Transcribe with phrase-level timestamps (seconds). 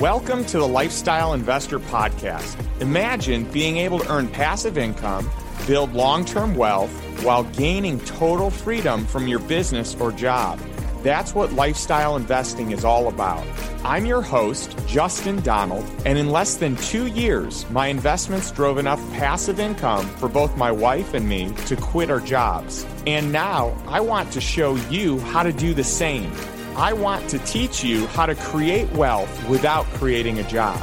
[0.00, 2.56] Welcome to the Lifestyle Investor Podcast.
[2.80, 5.28] Imagine being able to earn passive income,
[5.66, 6.92] build long term wealth,
[7.24, 10.60] while gaining total freedom from your business or job.
[11.02, 13.44] That's what lifestyle investing is all about.
[13.82, 19.00] I'm your host, Justin Donald, and in less than two years, my investments drove enough
[19.14, 22.86] passive income for both my wife and me to quit our jobs.
[23.04, 26.32] And now I want to show you how to do the same.
[26.78, 30.80] I want to teach you how to create wealth without creating a job.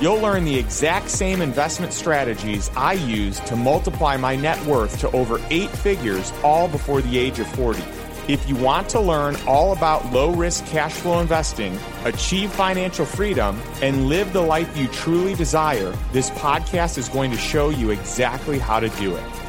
[0.00, 5.10] You'll learn the exact same investment strategies I use to multiply my net worth to
[5.10, 7.82] over eight figures all before the age of 40.
[8.28, 13.60] If you want to learn all about low risk cash flow investing, achieve financial freedom,
[13.82, 18.58] and live the life you truly desire, this podcast is going to show you exactly
[18.58, 19.45] how to do it.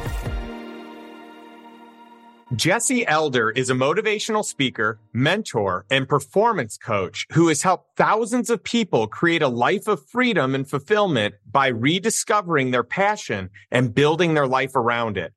[2.56, 8.64] Jesse Elder is a motivational speaker, mentor, and performance coach who has helped thousands of
[8.64, 14.46] people create a life of freedom and fulfillment by rediscovering their passion and building their
[14.46, 15.34] life around it.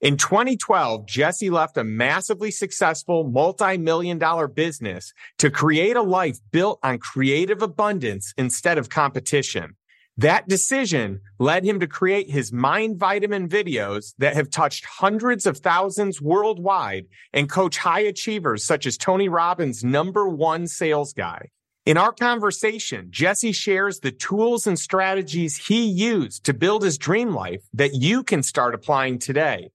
[0.00, 6.78] In 2012, Jesse left a massively successful multi-million dollar business to create a life built
[6.82, 9.76] on creative abundance instead of competition.
[10.18, 15.58] That decision led him to create his mind vitamin videos that have touched hundreds of
[15.58, 21.50] thousands worldwide and coach high achievers such as Tony Robbins' number one sales guy.
[21.84, 27.34] In our conversation, Jesse shares the tools and strategies he used to build his dream
[27.34, 29.68] life that you can start applying today.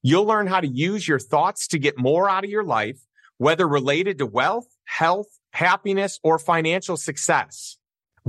[0.00, 3.00] You'll learn how to use your thoughts to get more out of your life,
[3.38, 7.77] whether related to wealth, health, happiness, or financial success.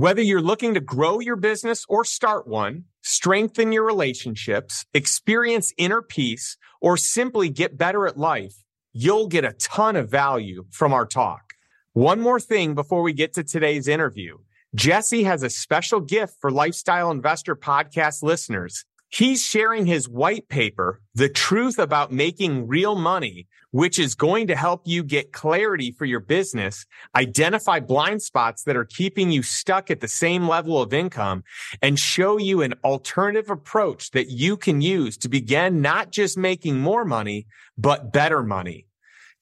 [0.00, 6.00] Whether you're looking to grow your business or start one, strengthen your relationships, experience inner
[6.00, 11.04] peace, or simply get better at life, you'll get a ton of value from our
[11.04, 11.52] talk.
[11.92, 14.38] One more thing before we get to today's interview.
[14.74, 18.86] Jesse has a special gift for Lifestyle Investor podcast listeners.
[19.12, 24.54] He's sharing his white paper, The Truth About Making Real Money, which is going to
[24.54, 29.90] help you get clarity for your business, identify blind spots that are keeping you stuck
[29.90, 31.42] at the same level of income,
[31.82, 36.78] and show you an alternative approach that you can use to begin not just making
[36.78, 38.86] more money, but better money.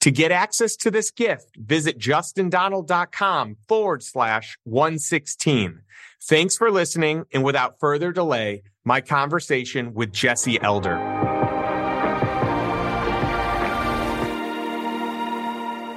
[0.03, 5.81] To get access to this gift, visit justindonald.com forward slash 116.
[6.22, 7.25] Thanks for listening.
[7.32, 10.98] And without further delay, my conversation with Jesse Elder.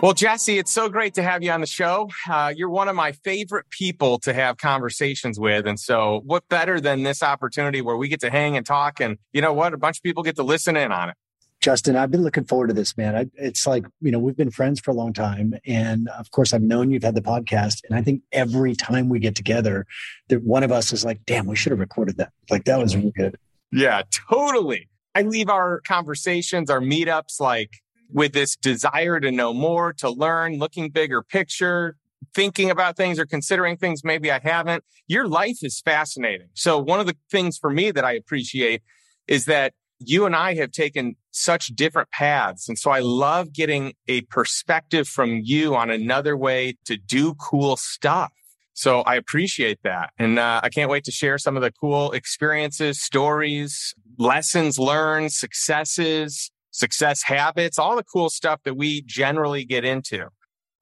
[0.02, 2.10] Well, Jesse, it's so great to have you on the show.
[2.28, 5.68] Uh, you're one of my favorite people to have conversations with.
[5.68, 9.00] And so, what better than this opportunity where we get to hang and talk?
[9.00, 9.76] And you know what?
[9.76, 11.16] A bunch of people get to listen in on it.
[11.62, 13.16] Justin, I've been looking forward to this, man.
[13.16, 15.54] I, it's like, you know, we've been friends for a long time.
[15.66, 17.82] And of course, I've known you've had the podcast.
[17.88, 19.86] And I think every time we get together,
[20.30, 22.32] that one of us is like, damn, we should have recorded that.
[22.50, 23.38] Like, that was really good.
[23.72, 24.90] Yeah, totally.
[25.14, 27.70] I leave our conversations, our meetups, like
[28.10, 31.96] with this desire to know more, to learn, looking bigger picture,
[32.34, 34.84] thinking about things or considering things maybe I haven't.
[35.08, 36.48] Your life is fascinating.
[36.54, 38.82] So, one of the things for me that I appreciate
[39.28, 42.68] is that you and I have taken such different paths.
[42.70, 47.78] And so I love getting a perspective from you on another way to do cool
[47.78, 48.32] stuff.
[48.74, 50.12] So I appreciate that.
[50.18, 55.32] And uh, I can't wait to share some of the cool experiences, stories, lessons learned,
[55.32, 60.28] successes, success habits, all the cool stuff that we generally get into.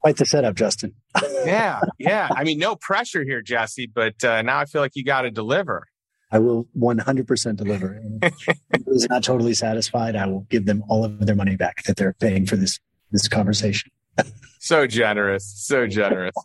[0.01, 0.93] Quite the setup, Justin.
[1.45, 1.81] yeah.
[1.97, 2.29] Yeah.
[2.31, 5.31] I mean, no pressure here, Jesse, but uh, now I feel like you got to
[5.31, 5.87] deliver.
[6.31, 8.01] I will 100% deliver.
[8.22, 11.97] if Who's not totally satisfied, I will give them all of their money back that
[11.97, 12.79] they're paying for this
[13.12, 13.91] this conversation.
[14.59, 16.35] so generous, so generous.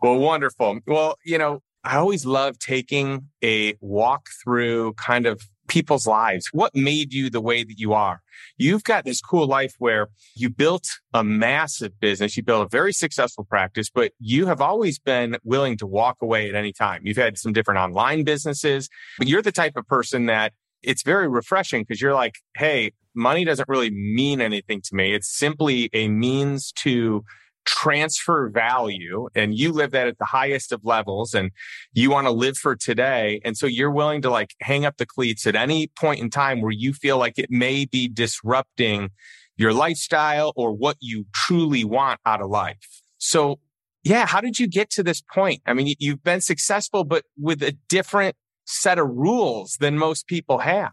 [0.00, 0.80] well, wonderful.
[0.86, 6.48] Well, you know, I always love taking a walk through kind of people's lives.
[6.52, 8.20] What made you the way that you are?
[8.58, 12.36] You've got this cool life where you built a massive business.
[12.36, 16.48] You built a very successful practice, but you have always been willing to walk away
[16.48, 17.02] at any time.
[17.04, 20.52] You've had some different online businesses, but you're the type of person that
[20.82, 25.14] it's very refreshing because you're like, Hey, money doesn't really mean anything to me.
[25.14, 27.24] It's simply a means to
[27.66, 31.50] transfer value and you live that at the highest of levels and
[31.92, 33.40] you want to live for today.
[33.44, 36.62] And so you're willing to like hang up the cleats at any point in time
[36.62, 39.10] where you feel like it may be disrupting
[39.56, 43.02] your lifestyle or what you truly want out of life.
[43.18, 43.58] So
[44.04, 45.62] yeah, how did you get to this point?
[45.66, 50.58] I mean, you've been successful, but with a different set of rules than most people
[50.58, 50.92] have.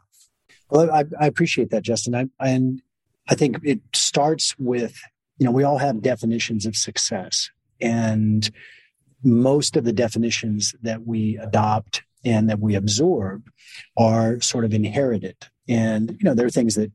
[0.70, 2.16] Well, I, I appreciate that, Justin.
[2.16, 2.82] I, and
[3.30, 4.98] I think it starts with
[5.44, 7.50] you know, we all have definitions of success.
[7.82, 8.50] And
[9.26, 13.50] most of the definitions that we adopt and that we absorb
[13.98, 15.36] are sort of inherited.
[15.68, 16.94] And, you know, there are things that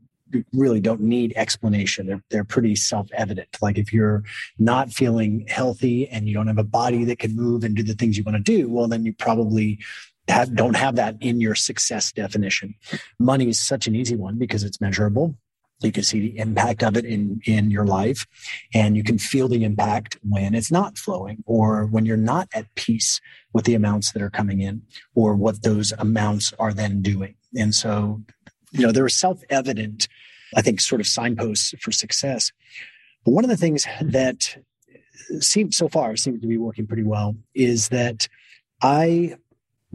[0.55, 2.06] really don't need explanation.
[2.06, 3.59] They're, they're pretty self evident.
[3.61, 4.23] Like if you're
[4.59, 7.93] not feeling healthy and you don't have a body that can move and do the
[7.93, 9.79] things you want to do, well, then you probably
[10.27, 12.77] have, don't have that in your success definition.
[13.19, 15.37] Money is such an easy one because it's measurable.
[15.81, 18.27] You can see the impact of it in, in your life
[18.75, 22.75] and you can feel the impact when it's not flowing or when you're not at
[22.75, 23.21] peace
[23.53, 24.83] with the amounts that are coming in
[25.15, 27.35] or what those amounts are then doing.
[27.57, 28.23] And so,
[28.73, 30.09] you know, there are self-evident,
[30.57, 32.51] I think, sort of signposts for success.
[33.25, 34.57] But one of the things that
[35.41, 38.29] seems so far seems to be working pretty well is that
[38.83, 39.37] I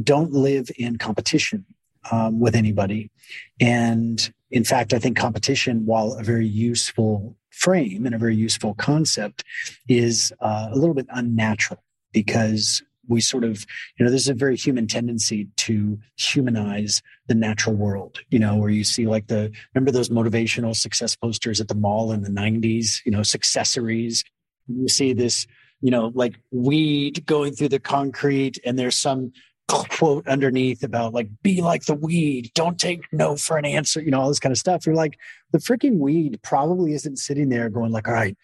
[0.02, 1.66] don't live in competition
[2.12, 3.12] um, with anybody.
[3.60, 8.76] And in fact, I think competition, while a very useful frame and a very useful
[8.76, 9.44] concept,
[9.90, 13.66] is uh, a little bit unnatural because we sort of,
[13.98, 18.70] you know, there's a very human tendency to humanize the natural world, you know, where
[18.70, 23.04] you see like the, remember those motivational success posters at the mall in the 90s,
[23.06, 24.24] you know, successories.
[24.68, 25.48] You see this,
[25.82, 29.34] you know, like weed going through the concrete and there's some
[29.68, 34.12] quote underneath about like be like the weed don't take no for an answer you
[34.12, 34.86] know all this kind of stuff.
[34.86, 35.18] You're like
[35.52, 38.36] the freaking weed probably isn't sitting there going like all right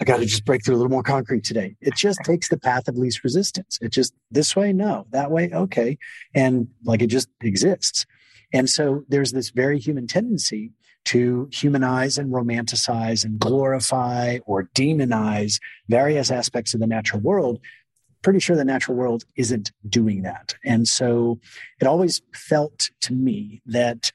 [0.00, 1.76] i got to just break through a little more concrete today.
[1.80, 3.78] It just takes the path of least resistance.
[3.82, 5.06] It just this way no.
[5.10, 5.98] That way okay.
[6.34, 8.06] And like it just exists.
[8.52, 10.72] And so there's this very human tendency
[11.04, 15.58] to humanize and romanticize and glorify or demonize
[15.88, 17.60] various aspects of the natural world
[18.22, 20.54] pretty sure the natural world isn't doing that.
[20.64, 21.40] And so
[21.80, 24.12] it always felt to me that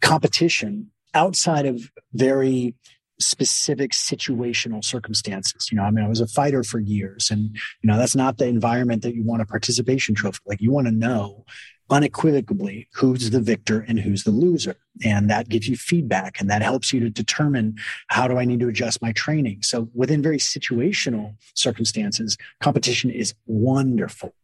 [0.00, 2.74] competition outside of very
[3.18, 5.68] specific situational circumstances.
[5.70, 8.36] You know, I mean, I was a fighter for years and, you know, that's not
[8.36, 10.40] the environment that you want a participation trophy.
[10.46, 11.44] Like you want to know
[11.90, 14.76] unequivocally who's the victor and who's the loser.
[15.04, 17.76] And that gives you feedback and that helps you to determine
[18.08, 19.62] how do I need to adjust my training.
[19.62, 24.34] So within very situational circumstances, competition is wonderful.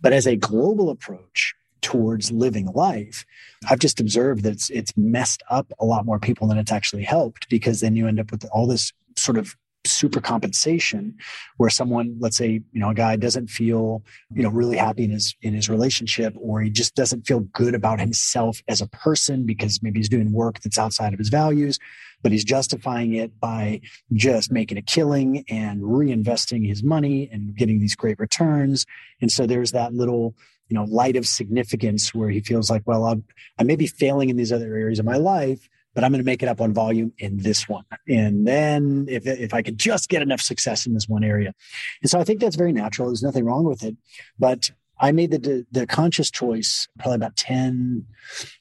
[0.00, 1.54] But as a global approach,
[1.84, 3.26] towards living life,
[3.68, 7.02] I've just observed that it's, it's messed up a lot more people than it's actually
[7.02, 9.54] helped because then you end up with all this sort of
[9.84, 11.14] super compensation
[11.58, 14.02] where someone let's say you know a guy doesn't feel
[14.34, 17.74] you know really happy in his in his relationship or he just doesn't feel good
[17.74, 21.78] about himself as a person because maybe he's doing work that's outside of his values
[22.24, 23.82] but he's justifying it by
[24.14, 28.86] just making a killing and reinvesting his money and getting these great returns.
[29.20, 30.34] And so there's that little
[30.68, 33.22] you know light of significance where he feels like well I'm,
[33.58, 36.26] i may be failing in these other areas of my life but I'm going to
[36.26, 37.84] make it up on volume in this one.
[38.08, 41.54] And then if, if I could just get enough success in this one area.
[42.02, 43.08] And so I think that's very natural.
[43.08, 43.96] There's nothing wrong with it.
[44.38, 48.06] But I made the, the conscious choice probably about 10,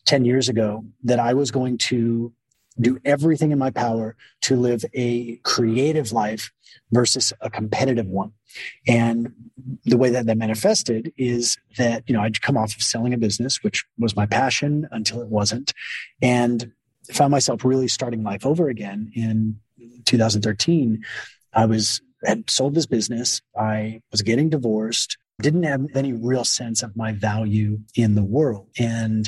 [0.06, 2.33] 10 years ago that I was going to
[2.80, 6.51] do everything in my power to live a creative life
[6.91, 8.31] versus a competitive one.
[8.88, 9.33] And
[9.85, 13.18] the way that that manifested is that, you know, I'd come off of selling a
[13.18, 15.74] business, which was my passion until it wasn't.
[16.21, 16.71] And
[17.12, 19.60] found myself really starting life over again in
[20.06, 21.04] 2013.
[21.54, 23.42] I was had sold this business.
[23.57, 25.18] I was getting divorced.
[25.42, 29.28] Didn't have any real sense of my value in the world, and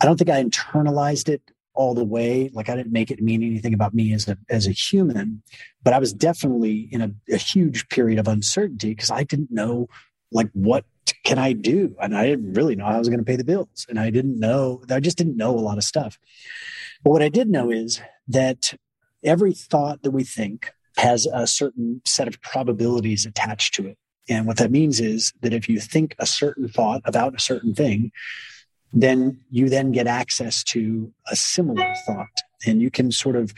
[0.00, 1.42] I don't think I internalized it
[1.74, 2.50] all the way.
[2.52, 5.42] Like I didn't make it mean anything about me as a as a human,
[5.82, 9.88] but I was definitely in a, a huge period of uncertainty because I didn't know
[10.30, 10.84] like what
[11.24, 13.44] can I do, and I didn't really know how I was going to pay the
[13.44, 14.82] bills, and I didn't know.
[14.90, 16.18] I just didn't know a lot of stuff.
[17.02, 18.74] But what I did know is that
[19.24, 23.98] every thought that we think has a certain set of probabilities attached to it.
[24.28, 27.74] And what that means is that if you think a certain thought about a certain
[27.74, 28.12] thing,
[28.92, 33.54] then you then get access to a similar thought and you can sort of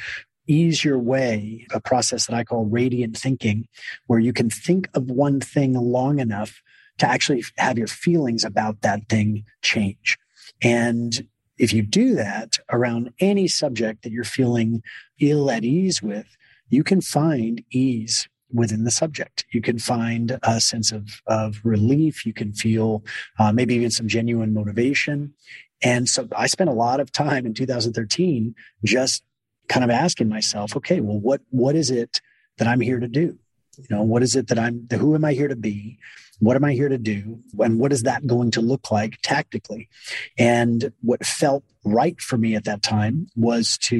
[0.47, 3.69] ease your way a process that I call radiant thinking,
[4.07, 6.63] where you can think of one thing long enough
[6.99, 10.19] to actually have your feelings about that thing change.
[10.63, 11.27] And
[11.59, 14.83] if you do that around any subject that you're feeling
[15.21, 16.37] ill at ease with,
[16.69, 19.45] you can find ease within the subject.
[19.53, 22.27] You can find a sense of, of relief.
[22.27, 23.05] You can feel
[23.39, 25.35] uh, maybe even some genuine motivation.
[25.83, 29.23] And so I spent a lot of time in 2013 just
[29.69, 32.21] kind of asking myself, okay, well, what, what is it
[32.59, 33.39] that I'm here to do?
[33.79, 35.99] You know, what is it that I'm, who am I here to be?
[36.41, 37.39] What am I here to do?
[37.61, 39.89] And what is that going to look like tactically?
[40.37, 43.97] And what felt right for me at that time was to,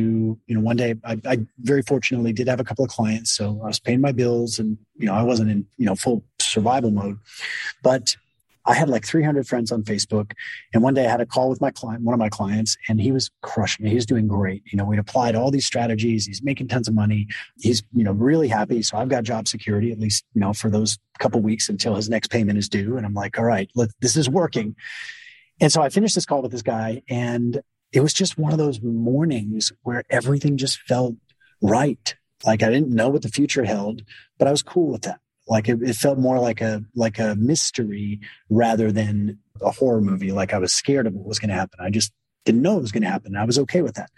[0.47, 3.31] you know, one day I, I very fortunately did have a couple of clients.
[3.31, 6.25] So I was paying my bills and, you know, I wasn't in, you know, full
[6.41, 7.19] survival mode.
[7.83, 8.17] But
[8.65, 10.33] I had like 300 friends on Facebook.
[10.73, 13.01] And one day I had a call with my client, one of my clients, and
[13.01, 13.87] he was crushing.
[13.87, 14.63] He was doing great.
[14.71, 16.27] You know, we'd applied all these strategies.
[16.27, 17.27] He's making tons of money.
[17.61, 18.83] He's, you know, really happy.
[18.83, 22.09] So I've got job security, at least, you know, for those couple weeks until his
[22.09, 22.97] next payment is due.
[22.97, 24.77] And I'm like, all right, this is working.
[25.61, 27.61] And so I finished this call with this guy and
[27.93, 31.15] it was just one of those mornings where everything just felt
[31.61, 32.15] right.
[32.45, 34.03] Like I didn't know what the future held,
[34.39, 35.21] but I was cool with that.
[35.53, 40.33] Like it, it felt more like a like a mystery rather than a horror movie.
[40.33, 41.79] Like I was scared of what was going to happen.
[41.79, 42.11] I just
[42.47, 43.37] didn't know it was going to happen.
[43.37, 44.11] I was okay with that.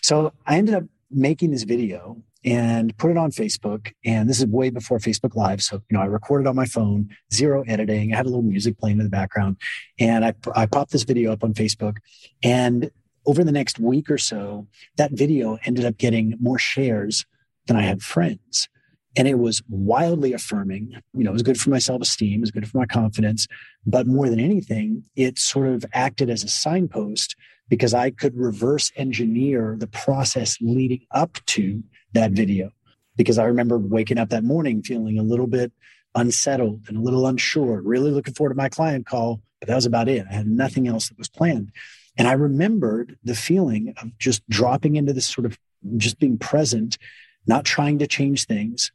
[0.00, 3.92] So I ended up making this video and put it on Facebook.
[4.02, 5.60] And this is way before Facebook Live.
[5.60, 8.14] So, you know, I recorded on my phone, zero editing.
[8.14, 9.58] I had a little music playing in the background.
[9.98, 11.98] And I, I popped this video up on Facebook.
[12.42, 12.90] And
[13.26, 14.66] over the next week or so,
[14.96, 17.26] that video ended up getting more shares
[17.66, 18.70] than I had friends.
[19.16, 21.00] And it was wildly affirming.
[21.14, 23.46] You know, it was good for my self esteem, it was good for my confidence.
[23.86, 27.34] But more than anything, it sort of acted as a signpost
[27.68, 32.70] because I could reverse engineer the process leading up to that video.
[33.16, 35.72] Because I remember waking up that morning feeling a little bit
[36.14, 39.86] unsettled and a little unsure, really looking forward to my client call, but that was
[39.86, 40.26] about it.
[40.30, 41.72] I had nothing else that was planned.
[42.16, 45.58] And I remembered the feeling of just dropping into this sort of
[45.96, 46.98] just being present,
[47.46, 48.90] not trying to change things,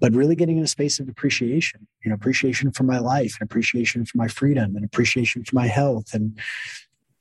[0.00, 3.48] but really getting in a space of appreciation, you know, appreciation for my life and
[3.48, 6.14] appreciation for my freedom and appreciation for my health.
[6.14, 6.38] And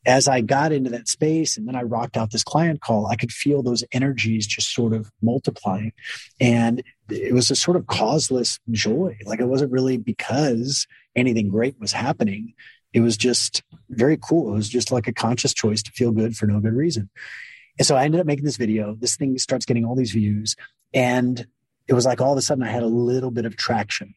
[0.06, 3.18] as I got into that space and then I rocked out this client call, I
[3.18, 5.92] could feel those energies just sort of multiplying.
[6.40, 9.18] And it was a sort of causeless joy.
[9.26, 12.54] Like it wasn't really because anything great was happening.
[12.94, 14.54] It was just very cool.
[14.54, 17.10] It was just like a conscious choice to feel good for no good reason.
[17.78, 18.96] And so I ended up making this video.
[18.96, 20.56] This thing starts getting all these views.
[20.94, 21.46] And
[21.88, 24.14] it was like all of a sudden I had a little bit of traction.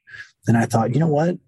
[0.47, 1.39] And I thought, you know what?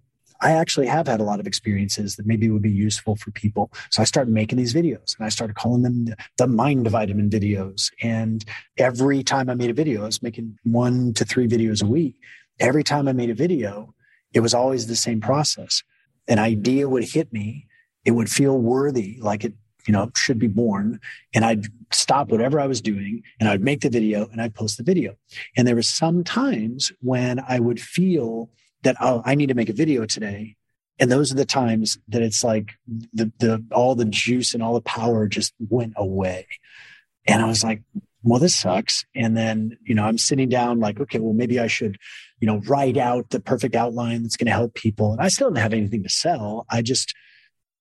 [0.41, 3.71] I actually have had a lot of experiences that maybe would be useful for people.
[3.91, 7.91] So I started making these videos and I started calling them the mind vitamin videos.
[8.01, 8.43] And
[8.77, 12.15] every time I made a video, I was making one to three videos a week.
[12.59, 13.93] Every time I made a video,
[14.33, 15.81] it was always the same process.
[16.27, 17.67] An idea would hit me.
[18.03, 19.53] It would feel worthy, like it
[19.87, 20.99] you know, should be born.
[21.33, 24.77] And I'd stop whatever I was doing and I'd make the video and I'd post
[24.77, 25.15] the video.
[25.57, 28.49] And there were some times when I would feel
[28.83, 30.55] that, oh, I need to make a video today.
[30.99, 32.73] And those are the times that it's like
[33.13, 36.47] the, the, all the juice and all the power just went away.
[37.27, 37.81] And I was like,
[38.21, 39.05] well, this sucks.
[39.15, 41.97] And then, you know, I'm sitting down like, okay, well, maybe I should,
[42.39, 45.11] you know, write out the perfect outline that's going to help people.
[45.11, 46.65] And I still didn't have anything to sell.
[46.69, 47.13] I just,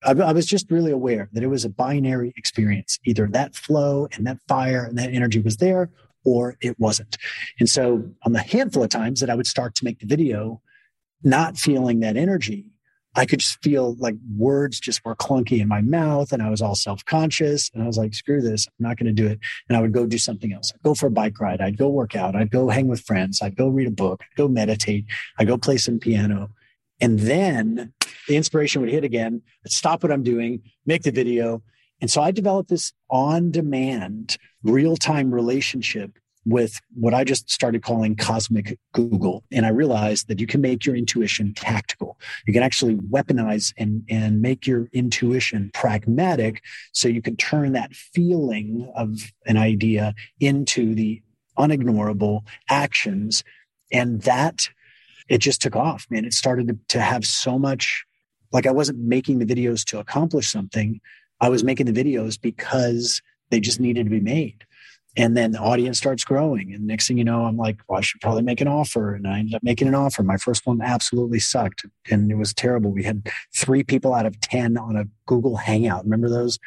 [0.04, 2.98] I, I was just really aware that it was a binary experience.
[3.04, 5.90] Either that flow and that fire and that energy was there
[6.24, 7.16] or it wasn't.
[7.58, 10.60] And so on the handful of times that I would start to make the video,
[11.22, 12.66] not feeling that energy,
[13.14, 16.62] I could just feel like words just were clunky in my mouth and I was
[16.62, 17.70] all self conscious.
[17.74, 19.38] And I was like, screw this, I'm not going to do it.
[19.68, 20.72] And I would go do something else.
[20.74, 21.60] I'd go for a bike ride.
[21.60, 22.34] I'd go work out.
[22.34, 23.42] I'd go hang with friends.
[23.42, 24.22] I'd go read a book.
[24.22, 25.04] I'd go meditate.
[25.38, 26.50] I'd go play some piano.
[27.00, 27.92] And then
[28.28, 31.62] the inspiration would hit again, I'd stop what I'm doing, make the video.
[32.00, 37.82] And so I developed this on demand, real time relationship with what I just started
[37.82, 39.44] calling cosmic Google.
[39.52, 42.18] And I realized that you can make your intuition tactical.
[42.46, 46.62] You can actually weaponize and, and make your intuition pragmatic
[46.92, 51.22] so you can turn that feeling of an idea into the
[51.56, 53.44] unignorable actions.
[53.92, 54.68] And that
[55.28, 56.24] it just took off, man.
[56.24, 58.04] It started to, to have so much
[58.52, 61.00] like I wasn't making the videos to accomplish something.
[61.40, 64.64] I was making the videos because they just needed to be made.
[65.16, 66.72] And then the audience starts growing.
[66.72, 69.14] And next thing you know, I'm like, well, I should probably make an offer.
[69.14, 70.22] And I ended up making an offer.
[70.22, 72.90] My first one absolutely sucked and it was terrible.
[72.90, 76.04] We had three people out of 10 on a Google Hangout.
[76.04, 76.58] Remember those?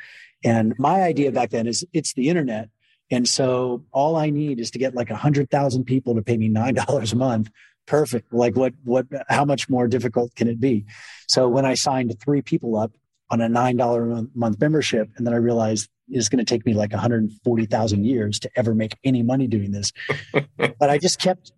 [0.43, 2.69] And my idea back then is it's the internet.
[3.09, 6.37] And so all I need is to get like a hundred thousand people to pay
[6.37, 7.49] me $9 a month
[7.85, 8.33] perfect.
[8.33, 10.85] Like what, what, how much more difficult can it be?
[11.27, 12.91] So when I signed three people up
[13.29, 16.73] on a $9 a month membership, and then I realized it's going to take me
[16.73, 19.91] like 140,000 years to ever make any money doing this.
[20.57, 21.51] but I just kept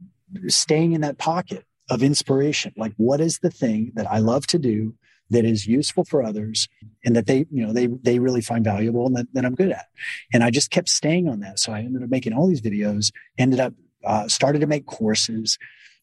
[0.47, 2.73] staying in that pocket of inspiration.
[2.77, 4.95] Like, what is the thing that I love to do
[5.29, 6.69] that is useful for others
[7.03, 9.71] and that they, you know, they, they really find valuable and that, that I'm good
[9.71, 9.87] at.
[10.33, 11.59] And I just kept staying on that.
[11.59, 13.73] So I ended up making all these videos, ended up,
[14.05, 15.57] uh, started to make courses,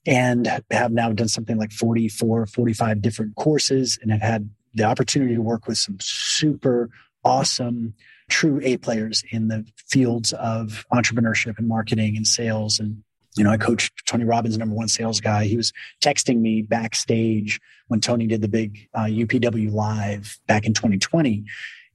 [0.07, 5.35] and have now done something like 44, 45 different courses and have had the opportunity
[5.35, 6.91] to work with some super
[7.25, 7.95] awesome
[8.29, 13.03] true A players in the fields of entrepreneurship and marketing and sales and
[13.37, 15.47] You know, I coached Tony Robbins, number one sales guy.
[15.47, 20.73] He was texting me backstage when Tony did the big uh, UPW live back in
[20.73, 21.45] 2020.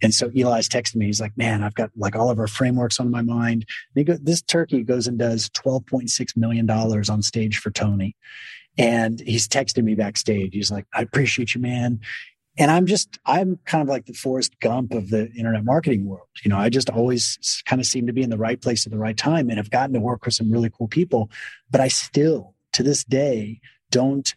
[0.01, 1.07] And so Eli's texting me.
[1.07, 3.65] He's like, man, I've got like all of our frameworks on my mind.
[3.95, 8.15] And go, this turkey goes and does $12.6 million on stage for Tony.
[8.77, 10.53] And he's texting me backstage.
[10.53, 11.99] He's like, I appreciate you, man.
[12.57, 16.27] And I'm just, I'm kind of like the Forrest Gump of the internet marketing world.
[16.43, 18.91] You know, I just always kind of seem to be in the right place at
[18.91, 21.29] the right time and have gotten to work with some really cool people.
[21.71, 24.33] But I still, to this day, don't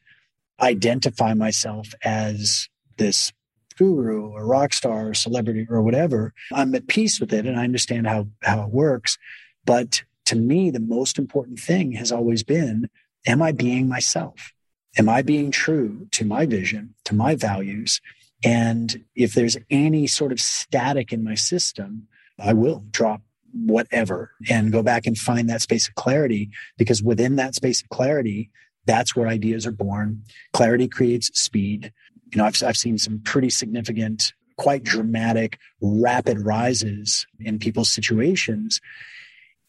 [0.61, 3.33] identify myself as this
[3.73, 6.33] guru or rock star or celebrity or whatever.
[6.53, 9.19] I'm at peace with it and I understand how, how it works.
[9.65, 12.89] But to me, the most important thing has always been
[13.27, 14.53] am I being myself?
[14.99, 18.01] Am I being true to my vision, to my values?
[18.45, 24.73] And if there's any sort of static in my system, I will drop whatever and
[24.73, 28.51] go back and find that space of clarity because within that space of clarity,
[28.87, 30.23] that's where ideas are born.
[30.53, 31.93] Clarity creates speed.
[32.33, 38.81] You know, I've, I've seen some pretty significant, quite dramatic, rapid rises in people's situations.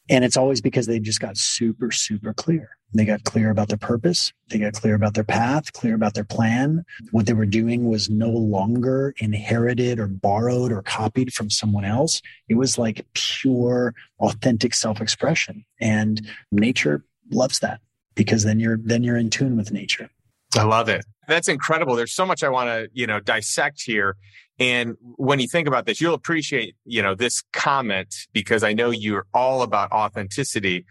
[0.10, 2.77] And it's always because they just got super, super clear.
[2.93, 4.34] They got clear about their purpose.
[4.50, 6.86] They got clear about their path, clear about their plan.
[7.12, 12.22] What they were doing was no longer inherited or borrowed or copied from someone else.
[12.50, 15.65] It was like pure, authentic self expression.
[15.79, 17.82] And nature loves that
[18.15, 20.10] because then you're, then you're in tune with nature.
[20.55, 21.05] I love it.
[21.27, 21.95] That's incredible.
[21.95, 24.17] There's so much I want to, you know, dissect here.
[24.60, 28.91] And when you think about this, you'll appreciate, you know, this comment because I know
[28.91, 30.86] you're all about authenticity.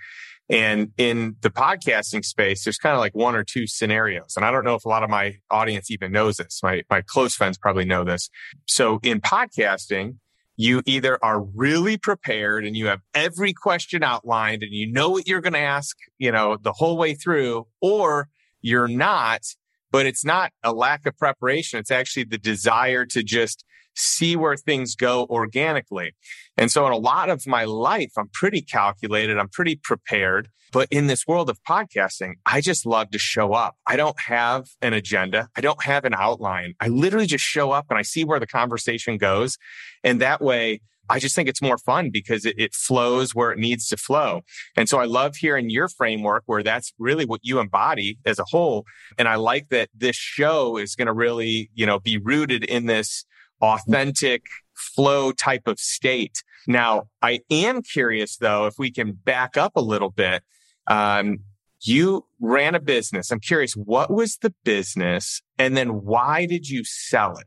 [0.50, 4.34] And in the podcasting space, there's kind of like one or two scenarios.
[4.36, 6.60] And I don't know if a lot of my audience even knows this.
[6.62, 8.28] My, my close friends probably know this.
[8.66, 10.16] So in podcasting,
[10.56, 15.26] you either are really prepared and you have every question outlined and you know what
[15.26, 18.28] you're going to ask, you know, the whole way through, or
[18.62, 19.42] you're not,
[19.90, 21.78] but it's not a lack of preparation.
[21.78, 26.14] It's actually the desire to just see where things go organically.
[26.56, 29.38] And so in a lot of my life, I'm pretty calculated.
[29.38, 30.48] I'm pretty prepared.
[30.72, 33.76] But in this world of podcasting, I just love to show up.
[33.86, 35.48] I don't have an agenda.
[35.54, 36.72] I don't have an outline.
[36.80, 39.58] I literally just show up and I see where the conversation goes.
[40.02, 43.58] And that way, I just think it's more fun because it, it, flows where it
[43.58, 44.42] needs to flow.
[44.76, 48.44] And so I love hearing your framework where that's really what you embody as a
[48.44, 48.84] whole.
[49.18, 52.86] And I like that this show is going to really, you know, be rooted in
[52.86, 53.24] this
[53.60, 56.42] authentic flow type of state.
[56.66, 60.42] Now, I am curious though, if we can back up a little bit.
[60.86, 61.40] Um,
[61.84, 63.30] you ran a business.
[63.30, 65.42] I'm curious, what was the business?
[65.58, 67.46] And then why did you sell it?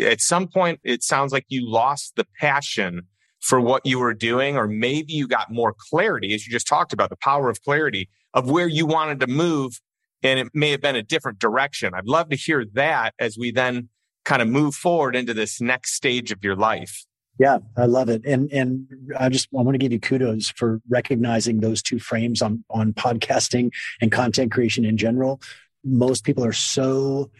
[0.00, 3.02] At some point, it sounds like you lost the passion
[3.40, 6.92] for what you were doing, or maybe you got more clarity, as you just talked
[6.92, 9.80] about the power of clarity of where you wanted to move.
[10.22, 11.92] And it may have been a different direction.
[11.94, 13.88] I'd love to hear that as we then
[14.24, 17.04] kind of move forward into this next stage of your life.
[17.38, 18.24] Yeah, I love it.
[18.24, 18.86] And and
[19.18, 22.92] I just I want to give you kudos for recognizing those two frames on on
[22.92, 25.40] podcasting and content creation in general.
[25.82, 27.30] Most people are so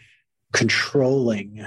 [0.51, 1.65] controlling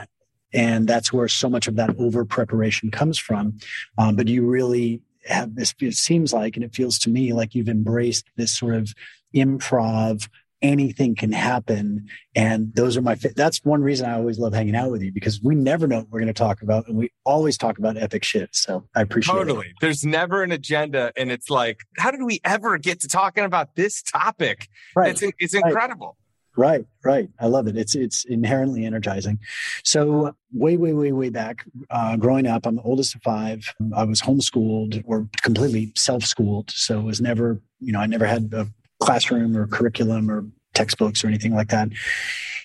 [0.56, 3.58] and that's where so much of that over preparation comes from.
[3.98, 7.54] Um, but you really have this, it seems like, and it feels to me like
[7.54, 8.92] you've embraced this sort of
[9.34, 10.28] improv
[10.62, 12.08] anything can happen.
[12.34, 15.40] And those are my, that's one reason I always love hanging out with you because
[15.42, 16.88] we never know what we're going to talk about.
[16.88, 18.48] And we always talk about epic shit.
[18.52, 19.50] So I appreciate totally.
[19.50, 19.54] it.
[19.54, 19.74] Totally.
[19.82, 21.12] There's never an agenda.
[21.16, 24.68] And it's like, how did we ever get to talking about this topic?
[24.94, 25.10] Right.
[25.10, 26.06] It's, it's incredible.
[26.06, 26.25] Right,
[26.56, 26.84] right.
[27.04, 27.28] Right.
[27.38, 27.76] I love it.
[27.76, 29.38] It's it's inherently energizing.
[29.84, 33.74] So way, way, way, way back, uh, growing up, I'm the oldest of five.
[33.94, 36.70] I was homeschooled or completely self-schooled.
[36.70, 38.66] So it was never, you know, I never had a
[39.00, 41.88] classroom or curriculum or textbooks or anything like that.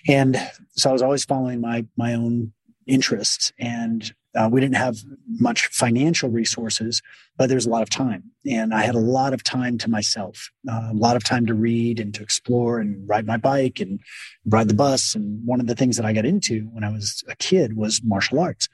[0.08, 0.38] And
[0.72, 2.54] so I was always following my my own
[2.88, 7.02] interests and uh, we didn't have much financial resources,
[7.38, 8.24] but there's a lot of time.
[8.50, 11.54] And I had a lot of time to myself, uh, a lot of time to
[11.54, 14.00] read and to explore and ride my bike and
[14.46, 15.16] ride the bus.
[15.16, 18.02] And one of the things that I got into when I was a kid was
[18.04, 18.68] martial arts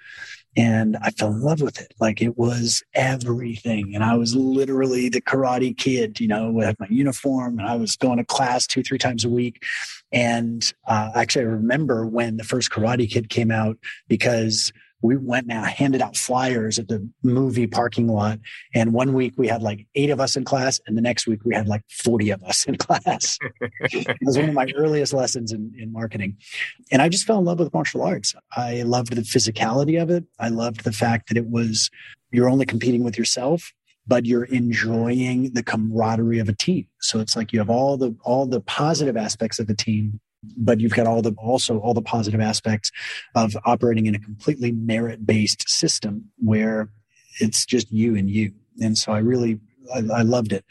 [0.55, 1.93] and I fell in love with it.
[1.99, 3.93] Like it was everything.
[3.93, 7.95] And I was literally the karate kid, you know, with my uniform and I was
[7.95, 9.63] going to class two, three times a week.
[10.11, 15.47] And uh, actually, I remember when the first Karate Kid came out because we went
[15.47, 18.39] now handed out flyers at the movie parking lot.
[18.73, 21.41] And one week we had like eight of us in class, and the next week
[21.45, 23.37] we had like 40 of us in class.
[23.81, 26.37] it was one of my earliest lessons in, in marketing.
[26.91, 28.33] And I just fell in love with martial arts.
[28.55, 30.25] I loved the physicality of it.
[30.39, 31.89] I loved the fact that it was
[32.31, 33.73] you're only competing with yourself
[34.07, 36.87] but you're enjoying the camaraderie of a team.
[37.01, 40.19] So it's like you have all the all the positive aspects of the team,
[40.57, 42.91] but you've got all the also all the positive aspects
[43.35, 46.89] of operating in a completely merit based system where
[47.39, 48.51] it's just you and you.
[48.81, 49.59] And so I really
[49.93, 50.65] I, I loved it.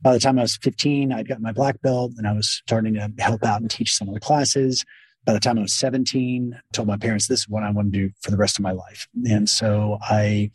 [0.00, 2.94] By the time I was 15, I'd got my black belt and I was starting
[2.94, 4.84] to help out and teach some of the classes
[5.24, 7.92] by the time I was 17, I told my parents this is what I want
[7.92, 9.06] to do for the rest of my life.
[9.28, 10.50] And so I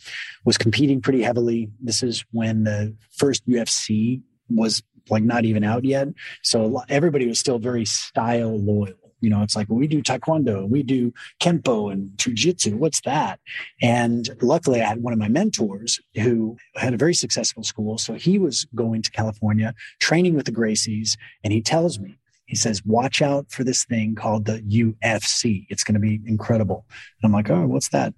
[0.46, 1.70] was competing pretty heavily.
[1.80, 6.08] This is when the first UFC was like not even out yet.
[6.44, 8.96] So everybody was still very style loyal.
[9.20, 12.76] You know, it's like we do taekwondo, we do kempo and jujitsu.
[12.76, 13.40] What's that?
[13.82, 17.98] And luckily, I had one of my mentors who had a very successful school.
[17.98, 22.56] So he was going to California, training with the Gracies, and he tells me, he
[22.56, 25.66] says, watch out for this thing called the UFC.
[25.70, 26.86] It's going to be incredible.
[26.90, 28.14] And I'm like, oh, what's that?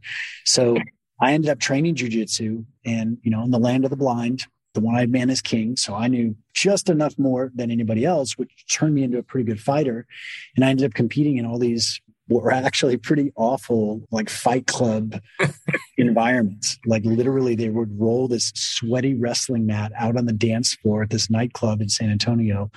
[0.45, 0.78] So
[1.19, 4.82] I ended up training jujitsu and, you know, in the land of the blind, the
[4.82, 5.75] one eyed man is king.
[5.78, 9.45] So I knew just enough more than anybody else, which turned me into a pretty
[9.45, 10.05] good fighter.
[10.55, 14.67] And I ended up competing in all these what were actually pretty awful, like fight
[14.67, 15.19] club
[15.97, 16.77] environments.
[16.85, 21.09] Like literally, they would roll this sweaty wrestling mat out on the dance floor at
[21.09, 22.69] this nightclub in San Antonio.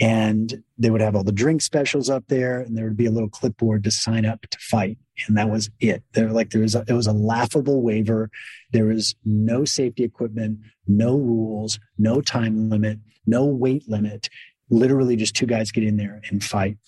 [0.00, 3.10] And they would have all the drink specials up there, and there would be a
[3.10, 4.96] little clipboard to sign up to fight.
[5.26, 6.04] And that was it.
[6.12, 8.30] There, like there was, a, it was a laughable waiver.
[8.72, 14.28] There was no safety equipment, no rules, no time limit, no weight limit
[14.70, 16.78] literally just two guys get in there and fight.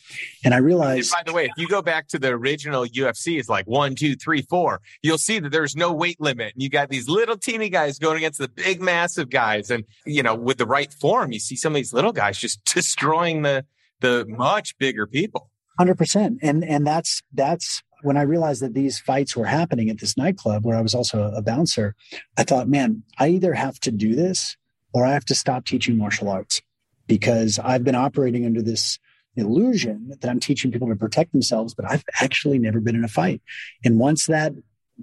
[0.45, 1.12] And I realized.
[1.12, 3.95] And by the way, if you go back to the original UFC, it's like one,
[3.95, 4.81] two, three, four.
[5.03, 6.55] You'll see that there's no weight limit.
[6.55, 9.71] And you got these little teeny guys going against the big, massive guys.
[9.71, 12.64] And, you know, with the right form, you see some of these little guys just
[12.73, 13.64] destroying the,
[14.01, 15.51] the much bigger people.
[15.81, 16.38] 100%.
[16.42, 20.64] And, and that's, that's, when I realized that these fights were happening at this nightclub
[20.64, 21.95] where I was also a bouncer,
[22.37, 24.57] I thought, man, I either have to do this
[24.92, 26.62] or I have to stop teaching martial arts
[27.07, 28.98] because I've been operating under this
[29.37, 33.09] illusion that I'm teaching people to protect themselves, but I've actually never been in a
[33.09, 33.40] fight.
[33.85, 34.52] And once that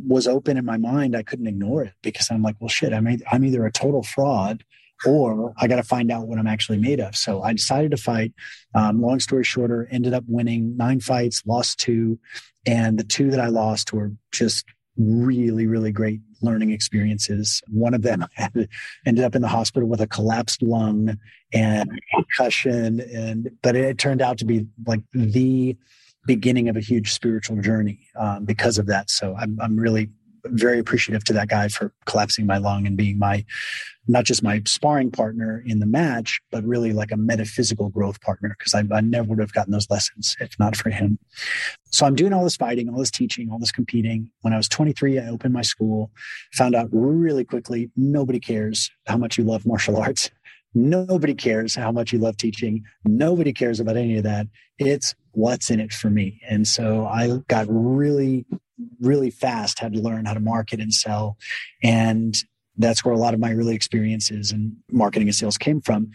[0.08, 3.08] was open in my mind, I couldn't ignore it because I'm like, well, shit, I'm,
[3.32, 4.64] I'm either a total fraud
[5.06, 7.16] or I got to find out what I'm actually made of.
[7.16, 8.34] So I decided to fight.
[8.76, 12.20] Um, long story shorter, ended up winning nine fights, lost two.
[12.66, 14.66] And the two that I lost were just
[15.00, 17.62] really, really great learning experiences.
[17.68, 18.26] One of them
[19.06, 21.18] ended up in the hospital with a collapsed lung
[21.54, 25.78] and concussion, and but it turned out to be like the
[26.26, 29.10] beginning of a huge spiritual journey um, because of that.
[29.10, 30.10] So I'm I'm really
[30.46, 33.46] very appreciative to that guy for collapsing my lung and being my
[34.10, 38.56] not just my sparring partner in the match, but really like a metaphysical growth partner
[38.58, 41.20] because I, I, never would have gotten those lessons if not for him.
[41.92, 44.32] So I'm doing all this fighting, all this teaching, all this competing.
[44.42, 46.10] When I was 23, I opened my school,
[46.54, 50.32] found out really quickly nobody cares how much you love martial arts.
[50.74, 52.84] Nobody cares how much you love teaching.
[53.06, 54.48] Nobody cares about any of that.
[54.78, 56.40] It's what's in it for me.
[56.48, 58.46] And so I got really
[59.00, 61.38] really fast had to learn how to market and sell.
[61.84, 62.36] And
[62.78, 66.12] that's where a lot of my early experiences in marketing and sales came from.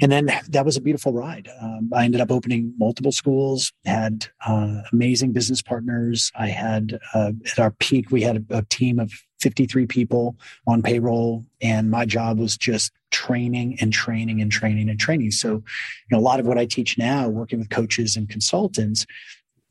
[0.00, 1.48] And then that was a beautiful ride.
[1.60, 6.30] Um, I ended up opening multiple schools, had uh, amazing business partners.
[6.36, 10.82] I had, uh, at our peak, we had a, a team of 53 people on
[10.82, 15.30] payroll, and my job was just training and training and training and training.
[15.32, 15.62] So, you
[16.10, 19.06] know, a lot of what I teach now, working with coaches and consultants,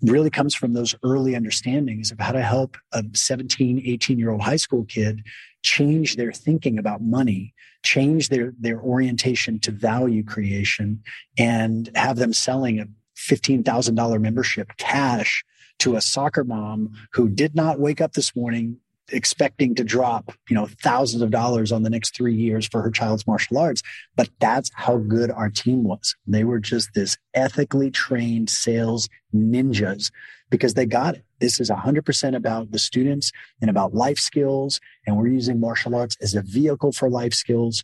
[0.01, 4.41] really comes from those early understandings of how to help a 17, 18 year old
[4.41, 5.23] high school kid
[5.63, 11.01] change their thinking about money, change their, their orientation to value creation,
[11.37, 15.43] and have them selling a $15,000 membership cash
[15.79, 18.77] to a soccer mom who did not wake up this morning
[19.11, 22.91] expecting to drop, you know, thousands of dollars on the next three years for her
[22.91, 23.81] child's martial arts.
[24.15, 26.15] But that's how good our team was.
[26.25, 30.11] They were just this ethically trained sales ninjas
[30.49, 31.23] because they got it.
[31.39, 34.79] This is 100% about the students and about life skills.
[35.05, 37.83] And we're using martial arts as a vehicle for life skills.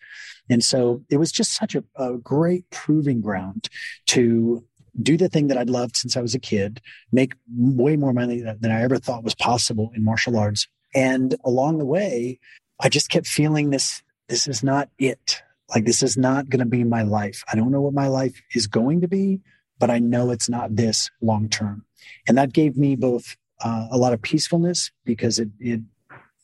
[0.49, 3.69] And so it was just such a, a great proving ground
[4.07, 4.63] to
[5.01, 6.81] do the thing that I'd loved since I was a kid,
[7.11, 11.79] make way more money than I ever thought was possible in martial arts, and along
[11.79, 12.39] the way,
[12.79, 15.41] I just kept feeling this this is not it.
[15.73, 17.43] Like, this is not going to be my life.
[17.51, 19.41] I don't know what my life is going to be,
[19.79, 21.85] but I know it's not this long term.
[22.27, 25.81] And that gave me both uh, a lot of peacefulness because it, it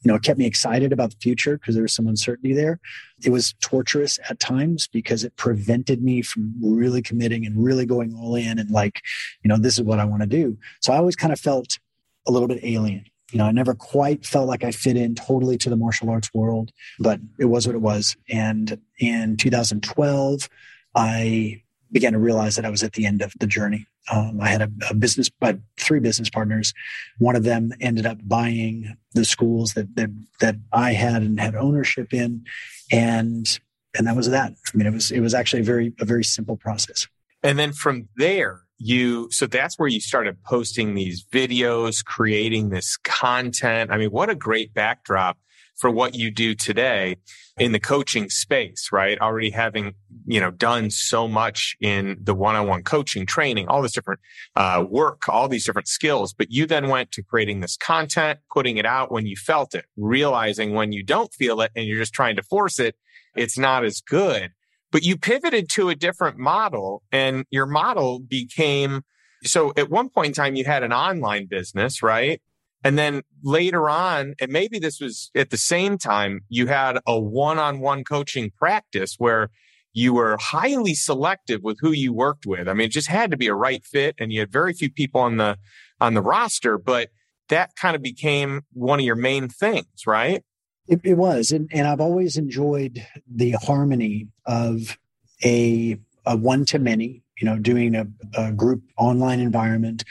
[0.01, 2.79] you know, it kept me excited about the future because there was some uncertainty there.
[3.21, 8.15] It was torturous at times because it prevented me from really committing and really going
[8.15, 9.01] all in and like,
[9.43, 10.57] you know, this is what I want to do.
[10.79, 11.79] So I always kind of felt
[12.25, 15.57] a little bit alien You know, I never quite felt like I fit in totally
[15.59, 18.15] to the martial arts world, but it was what it was.
[18.29, 20.49] And in 2012,
[20.95, 21.61] I
[21.91, 23.87] began to realize that I was at the end of the journey.
[24.11, 26.73] Um, I had a, a business, but three business partners.
[27.19, 31.55] One of them ended up buying the schools that that that I had and had
[31.55, 32.45] ownership in,
[32.91, 33.59] and
[33.97, 34.53] and that was that.
[34.53, 37.07] I mean, it was it was actually a very a very simple process.
[37.43, 42.97] And then from there, you so that's where you started posting these videos, creating this
[42.97, 43.91] content.
[43.91, 45.37] I mean, what a great backdrop
[45.77, 47.15] for what you do today
[47.57, 49.19] in the coaching space, right?
[49.19, 49.93] Already having,
[50.25, 54.19] you know, done so much in the one-on-one coaching, training, all this different
[54.55, 56.33] uh, work, all these different skills.
[56.33, 59.85] But you then went to creating this content, putting it out when you felt it,
[59.97, 62.95] realizing when you don't feel it and you're just trying to force it,
[63.35, 64.51] it's not as good.
[64.91, 69.03] But you pivoted to a different model and your model became
[69.43, 72.41] so at one point in time, you had an online business, right?
[72.83, 77.19] And then later on, and maybe this was at the same time, you had a
[77.19, 79.49] one on one coaching practice where
[79.91, 82.67] you were highly selective with who you worked with.
[82.69, 84.91] I mean, it just had to be a right fit and you had very few
[84.91, 85.57] people on the,
[85.99, 87.09] on the roster, but
[87.49, 90.43] that kind of became one of your main things, right?
[90.89, 91.51] It, it was.
[91.51, 94.97] And, and I've always enjoyed the harmony of
[95.43, 100.03] a, a one to many, you know, doing a, a group online environment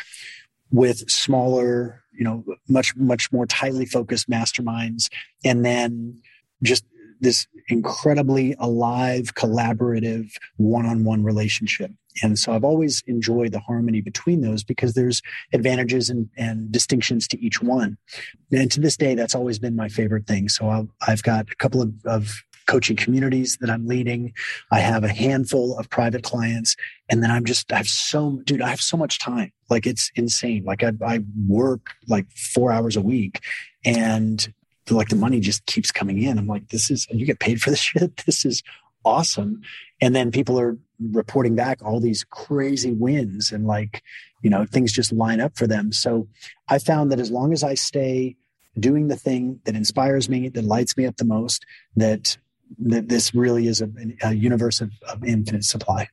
[0.71, 5.09] with smaller you know much much more tightly focused masterminds
[5.45, 6.21] and then
[6.63, 6.85] just
[7.21, 14.65] this incredibly alive collaborative one-on-one relationship and so i've always enjoyed the harmony between those
[14.65, 17.97] because there's advantages and, and distinctions to each one
[18.53, 21.57] and to this day that's always been my favorite thing so I've, I've got a
[21.57, 24.33] couple of, of coaching communities that I'm leading.
[24.71, 26.77] I have a handful of private clients.
[27.09, 29.51] And then I'm just, I have so, dude, I have so much time.
[29.71, 30.65] Like it's insane.
[30.65, 33.43] Like I, I work like four hours a week
[33.85, 34.53] and
[34.91, 36.39] like the money just keeps coming in.
[36.39, 38.19] I'm like, this is, you get paid for this shit.
[38.27, 38.63] This is
[39.05, 39.63] awesome.
[40.01, 44.03] And then people are reporting back all these crazy wins and like,
[44.43, 45.93] you know, things just line up for them.
[45.93, 46.29] So
[46.69, 48.37] I found that as long as I stay
[48.79, 51.65] doing the thing that inspires me, that lights me up the most,
[51.97, 52.37] that
[52.79, 53.89] that this really is a,
[54.23, 56.09] a universe of, of infinite supply.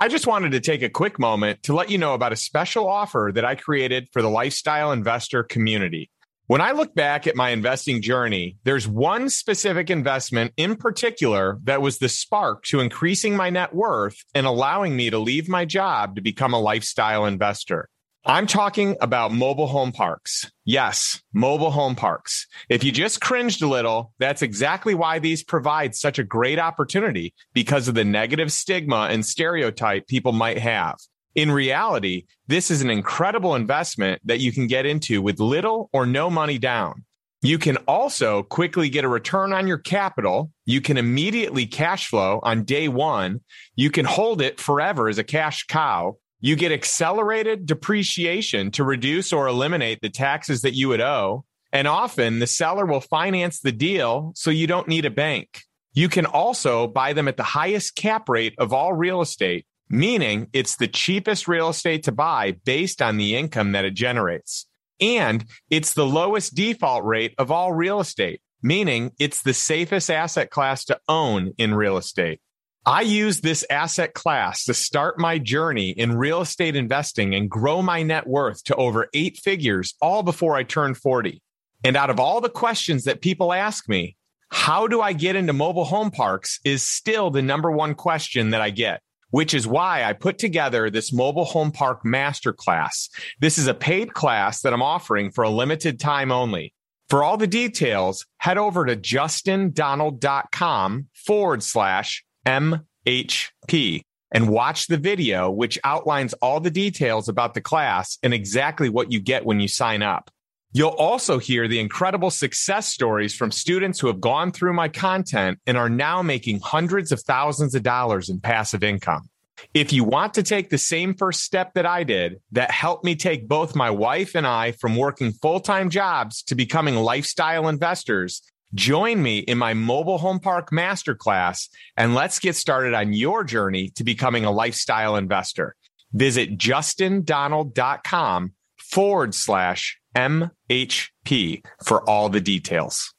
[0.00, 2.88] I just wanted to take a quick moment to let you know about a special
[2.88, 6.10] offer that I created for the lifestyle investor community.
[6.46, 11.80] When I look back at my investing journey, there's one specific investment in particular that
[11.80, 16.16] was the spark to increasing my net worth and allowing me to leave my job
[16.16, 17.88] to become a lifestyle investor.
[18.26, 20.50] I'm talking about mobile home parks.
[20.66, 22.46] Yes, mobile home parks.
[22.68, 27.32] If you just cringed a little, that's exactly why these provide such a great opportunity
[27.54, 30.98] because of the negative stigma and stereotype people might have.
[31.34, 36.06] In reality, this is an incredible investment that you can get into with little or
[36.06, 37.04] no money down.
[37.42, 40.50] You can also quickly get a return on your capital.
[40.64, 43.40] You can immediately cash flow on day one.
[43.76, 49.32] You can hold it forever as a cash cow you get accelerated depreciation to reduce
[49.32, 51.42] or eliminate the taxes that you would owe.
[51.72, 55.62] And often the seller will finance the deal so you don't need a bank.
[55.94, 60.48] You can also buy them at the highest cap rate of all real estate, meaning
[60.52, 64.66] it's the cheapest real estate to buy based on the income that it generates.
[65.00, 70.50] And it's the lowest default rate of all real estate, meaning it's the safest asset
[70.50, 72.40] class to own in real estate.
[72.86, 77.80] I use this asset class to start my journey in real estate investing and grow
[77.80, 81.40] my net worth to over eight figures all before I turned 40.
[81.82, 84.16] And out of all the questions that people ask me,
[84.50, 88.60] how do I get into mobile home parks is still the number one question that
[88.60, 89.00] I get,
[89.34, 93.08] which is why I put together this mobile home park masterclass.
[93.40, 96.72] This is a paid class that I'm offering for a limited time only.
[97.08, 105.50] For all the details, head over to justindonald.com forward slash MHP and watch the video,
[105.50, 109.66] which outlines all the details about the class and exactly what you get when you
[109.66, 110.30] sign up.
[110.76, 115.60] You'll also hear the incredible success stories from students who have gone through my content
[115.68, 119.28] and are now making hundreds of thousands of dollars in passive income.
[119.72, 123.14] If you want to take the same first step that I did, that helped me
[123.14, 128.42] take both my wife and I from working full time jobs to becoming lifestyle investors,
[128.74, 133.90] Join me in my mobile home park masterclass and let's get started on your journey
[133.90, 135.76] to becoming a lifestyle investor.
[136.12, 138.52] Visit justindonald.com
[138.90, 143.12] forward slash MHP for all the details.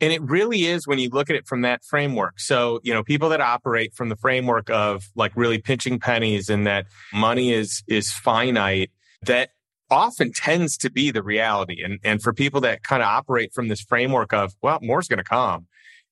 [0.00, 2.38] And it really is when you look at it from that framework.
[2.38, 6.66] So, you know, people that operate from the framework of like really pinching pennies and
[6.66, 8.92] that money is, is finite,
[9.22, 9.50] that
[9.90, 11.82] often tends to be the reality.
[11.82, 15.18] And, and for people that kind of operate from this framework of, well, more's going
[15.18, 15.66] to come,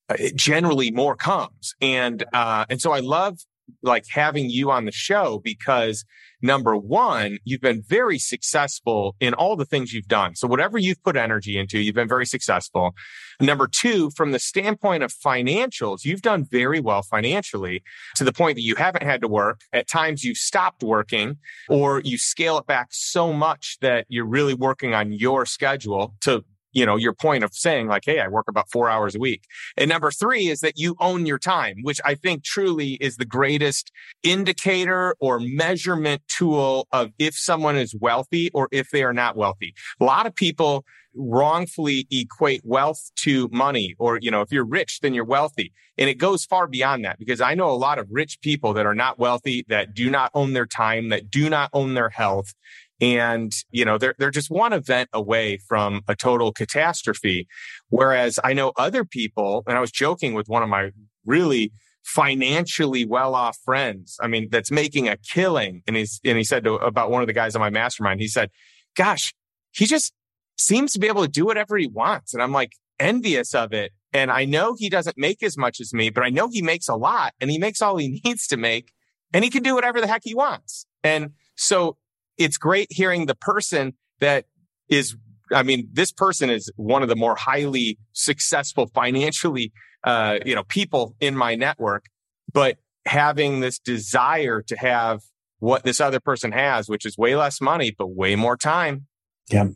[0.08, 1.74] uh, generally more comes.
[1.80, 3.38] And, uh, and so I love
[3.82, 6.04] like having you on the show because
[6.42, 10.34] number one, you've been very successful in all the things you've done.
[10.34, 12.94] So whatever you've put energy into, you've been very successful.
[13.40, 17.82] Number two, from the standpoint of financials, you've done very well financially
[18.16, 19.60] to the point that you haven't had to work.
[19.72, 21.36] At times you've stopped working
[21.68, 26.44] or you scale it back so much that you're really working on your schedule to
[26.76, 29.44] you know, your point of saying like, Hey, I work about four hours a week.
[29.78, 33.24] And number three is that you own your time, which I think truly is the
[33.24, 33.90] greatest
[34.22, 39.74] indicator or measurement tool of if someone is wealthy or if they are not wealthy.
[40.00, 40.84] A lot of people
[41.16, 45.72] wrongfully equate wealth to money or, you know, if you're rich, then you're wealthy.
[45.98, 48.84] And it goes far beyond that because I know a lot of rich people that
[48.84, 52.52] are not wealthy, that do not own their time, that do not own their health.
[53.00, 57.46] And, you know, they're, they're just one event away from a total catastrophe.
[57.90, 60.90] Whereas I know other people, and I was joking with one of my
[61.24, 61.72] really
[62.04, 64.16] financially well off friends.
[64.20, 65.82] I mean, that's making a killing.
[65.86, 68.28] And he's, and he said to, about one of the guys on my mastermind, he
[68.28, 68.50] said,
[68.96, 69.34] gosh,
[69.72, 70.12] he just
[70.56, 72.32] seems to be able to do whatever he wants.
[72.32, 73.92] And I'm like envious of it.
[74.12, 76.88] And I know he doesn't make as much as me, but I know he makes
[76.88, 78.92] a lot and he makes all he needs to make
[79.34, 80.86] and he can do whatever the heck he wants.
[81.02, 81.96] And so
[82.38, 84.46] it's great hearing the person that
[84.88, 85.16] is
[85.52, 89.72] I mean, this person is one of the more highly successful financially,
[90.04, 92.06] uh, you know, people in my network,
[92.52, 95.20] but having this desire to have
[95.58, 99.06] what this other person has, which is way less money, but way more time.
[99.48, 99.68] Yeah.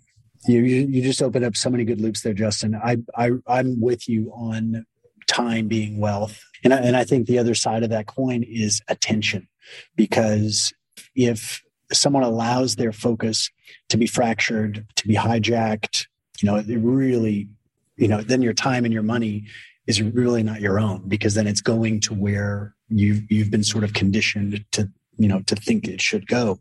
[0.46, 2.74] You, you just opened up so many good loops there, Justin.
[2.74, 4.86] I, I, I'm with you on
[5.26, 6.42] time being wealth.
[6.64, 9.48] And I, and I think the other side of that coin is attention
[9.96, 10.72] because
[11.14, 11.62] if
[11.92, 13.50] someone allows their focus
[13.88, 16.07] to be fractured, to be hijacked,
[16.40, 17.48] you know, it really,
[17.96, 19.44] you know, then your time and your money
[19.87, 23.85] is really not your own because then it's going to where you've you've been sort
[23.85, 26.59] of conditioned to, you know, to think it should go.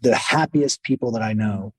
[0.00, 1.74] The happiest people that I know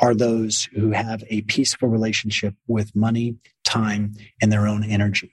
[0.00, 5.32] are those who have a peaceful relationship with money, time, and their own energy.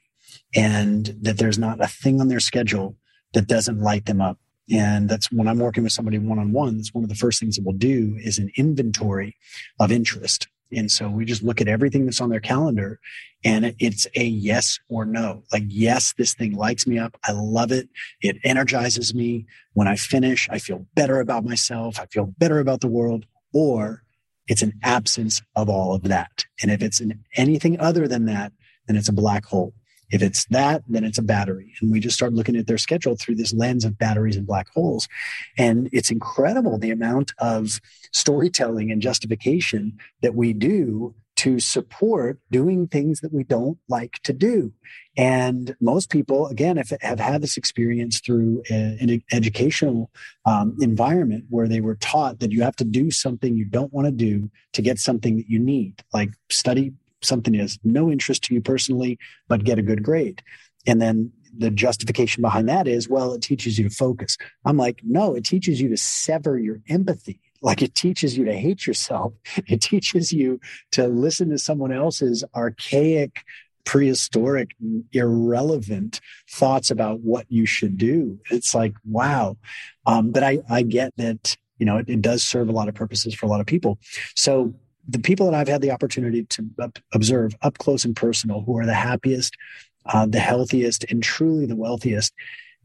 [0.55, 2.95] And that there's not a thing on their schedule
[3.33, 4.39] that doesn't light them up
[4.71, 7.39] and that's when I'm working with somebody one on one, that's one of the first
[7.39, 9.35] things that we'll do is an inventory
[9.79, 10.47] of interest.
[10.71, 12.99] And so we just look at everything that's on their calendar
[13.43, 15.43] and it's a yes or no.
[15.53, 17.15] Like, yes, this thing lights me up.
[17.23, 17.87] I love it.
[18.21, 19.45] It energizes me.
[19.73, 21.99] When I finish, I feel better about myself.
[21.99, 23.27] I feel better about the world.
[23.53, 24.03] Or
[24.47, 26.45] it's an absence of all of that.
[26.61, 28.51] And if it's an, anything other than that,
[28.87, 29.73] then it's a black hole.
[30.11, 31.73] If it's that, then it's a battery.
[31.81, 34.67] And we just start looking at their schedule through this lens of batteries and black
[34.73, 35.07] holes.
[35.57, 37.79] And it's incredible the amount of
[38.11, 44.31] storytelling and justification that we do to support doing things that we don't like to
[44.31, 44.71] do.
[45.17, 50.11] And most people, again, if have had this experience through a, an educational
[50.45, 54.05] um, environment where they were taught that you have to do something you don't want
[54.05, 58.53] to do to get something that you need, like study something is no interest to
[58.53, 60.41] you personally, but get a good grade.
[60.87, 64.37] And then the justification behind that is, well, it teaches you to focus.
[64.65, 67.39] I'm like, no, it teaches you to sever your empathy.
[67.61, 69.33] Like it teaches you to hate yourself.
[69.67, 70.59] It teaches you
[70.91, 73.41] to listen to someone else's archaic,
[73.85, 74.75] prehistoric,
[75.13, 78.39] irrelevant thoughts about what you should do.
[78.51, 79.57] It's like, wow.
[80.05, 82.95] Um, but I, I get that, you know, it, it does serve a lot of
[82.95, 83.99] purposes for a lot of people.
[84.35, 84.75] So
[85.07, 86.65] the people that I've had the opportunity to
[87.13, 89.55] observe up close and personal, who are the happiest,
[90.05, 92.33] uh, the healthiest, and truly the wealthiest,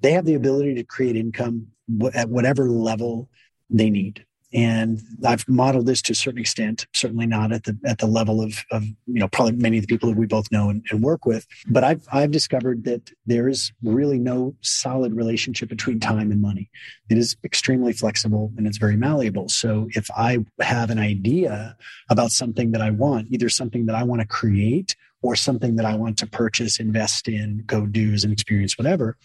[0.00, 1.68] they have the ability to create income
[2.14, 3.28] at whatever level
[3.68, 7.98] they need and I've modeled this to a certain extent, certainly not at the at
[7.98, 10.70] the level of, of you know probably many of the people that we both know
[10.70, 11.46] and, and, work with.
[11.68, 16.68] But I've I've discovered that there is really no solid relationship between time and money.
[17.08, 19.48] It is extremely flexible and it's very malleable.
[19.48, 21.76] So if I have an idea
[22.08, 25.86] about something that I want, either something that I want to create or something that
[25.86, 29.16] I want to purchase, invest in, go do as an experience, whatever,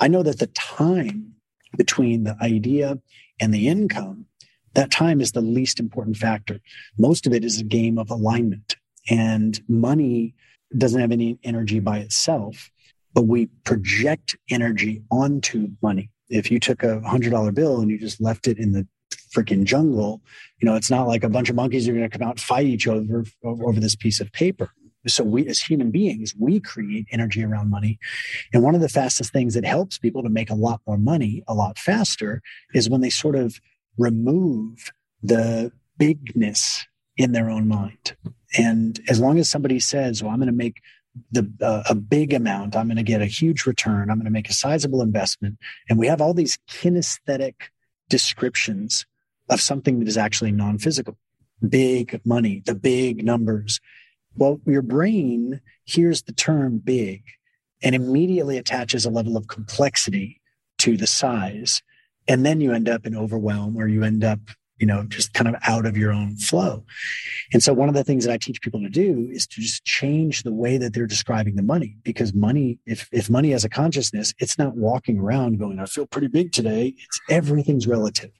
[0.00, 1.34] I know that the time
[1.76, 2.98] between the idea
[3.40, 4.26] and the income
[4.74, 6.60] that time is the least important factor.
[6.98, 8.76] Most of it is a game of alignment.
[9.10, 10.34] And money
[10.76, 12.70] doesn't have any energy by itself,
[13.14, 16.10] but we project energy onto money.
[16.28, 18.86] If you took a hundred dollar bill and you just left it in the
[19.34, 20.22] freaking jungle,
[20.60, 22.40] you know, it's not like a bunch of monkeys are going to come out and
[22.40, 24.70] fight each other over this piece of paper.
[25.06, 27.98] So we, as human beings, we create energy around money.
[28.52, 31.42] And one of the fastest things that helps people to make a lot more money
[31.48, 32.40] a lot faster
[32.72, 33.60] is when they sort of
[33.98, 36.86] remove the bigness
[37.16, 38.16] in their own mind.
[38.56, 40.80] And as long as somebody says, well, I'm going to make
[41.30, 44.30] the uh, a big amount, I'm going to get a huge return, I'm going to
[44.30, 47.54] make a sizable investment, and we have all these kinesthetic
[48.08, 49.04] descriptions
[49.50, 51.16] of something that is actually non-physical.
[51.68, 53.80] Big money, the big numbers.
[54.34, 57.22] Well, your brain hears the term big
[57.82, 60.40] and immediately attaches a level of complexity
[60.78, 61.82] to the size.
[62.28, 64.38] And then you end up in overwhelm or you end up
[64.82, 66.84] you know, just kind of out of your own flow.
[67.52, 69.84] And so one of the things that I teach people to do is to just
[69.84, 73.68] change the way that they're describing the money because money, if, if money has a
[73.68, 76.96] consciousness, it's not walking around going, I feel pretty big today.
[76.98, 78.32] It's everything's relative.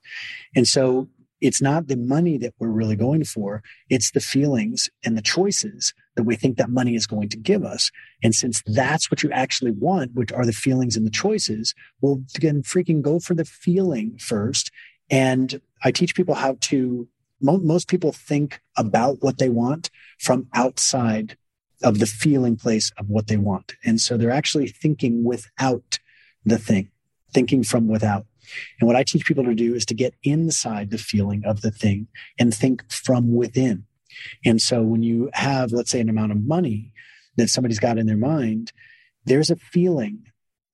[0.56, 1.08] And so
[1.42, 3.62] it's not the money that we're really going for.
[3.90, 7.64] It's the feelings and the choices that we think that money is going to give
[7.64, 7.90] us.
[8.22, 12.22] And since that's what you actually want, which are the feelings and the choices, we'll
[12.40, 14.70] then freaking go for the feeling first
[15.10, 17.06] and I teach people how to,
[17.40, 21.36] most people think about what they want from outside
[21.82, 23.74] of the feeling place of what they want.
[23.84, 25.98] And so they're actually thinking without
[26.44, 26.90] the thing,
[27.32, 28.26] thinking from without.
[28.80, 31.70] And what I teach people to do is to get inside the feeling of the
[31.70, 33.84] thing and think from within.
[34.44, 36.92] And so when you have, let's say, an amount of money
[37.36, 38.72] that somebody's got in their mind,
[39.24, 40.26] there's a feeling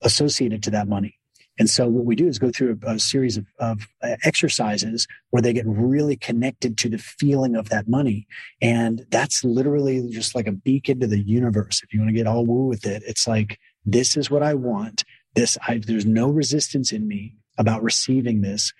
[0.03, 1.19] associated to that money.
[1.59, 5.09] And so what we do is go through a, a series of, of, uh, exercises
[5.31, 8.27] where they get really connected to the feeling of that money.
[8.63, 11.83] And that's literally just like a beacon to the universe.
[11.83, 14.55] If you want to get all woo with it, it's like, this is what I
[14.55, 15.05] want.
[15.35, 18.73] This, I, there's no resistance in me about receiving this.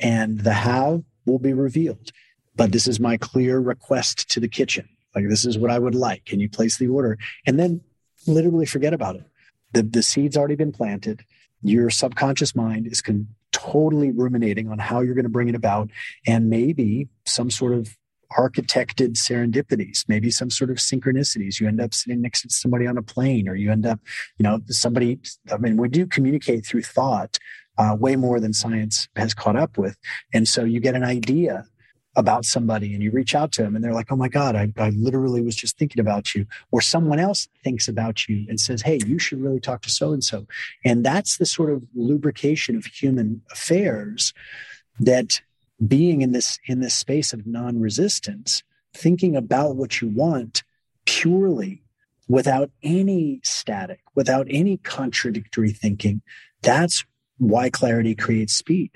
[0.00, 2.10] And the how will be revealed.
[2.56, 4.88] But this is my clear request to the kitchen.
[5.14, 6.24] Like, this is what I would like.
[6.24, 7.18] Can you place the order?
[7.46, 7.80] And then
[8.26, 9.24] literally forget about it.
[9.72, 11.24] The, the seed's already been planted
[11.64, 15.90] your subconscious mind is con- totally ruminating on how you're going to bring it about
[16.26, 17.96] and maybe some sort of
[18.36, 21.60] architected serendipities, maybe some sort of synchronicities.
[21.60, 24.00] You end up sitting next to somebody on a plane, or you end up,
[24.38, 25.20] you know, somebody.
[25.50, 27.38] I mean, we do communicate through thought
[27.78, 29.96] uh, way more than science has caught up with.
[30.32, 31.66] And so you get an idea
[32.16, 34.72] about somebody and you reach out to them and they're like, oh my God, I,
[34.78, 36.46] I literally was just thinking about you.
[36.70, 40.12] Or someone else thinks about you and says, hey, you should really talk to so
[40.12, 40.46] and so.
[40.84, 44.32] And that's the sort of lubrication of human affairs
[45.00, 45.40] that
[45.84, 48.62] being in this in this space of non-resistance,
[48.94, 50.62] thinking about what you want
[51.04, 51.82] purely
[52.28, 56.22] without any static, without any contradictory thinking,
[56.62, 57.04] that's
[57.38, 58.90] why clarity creates speed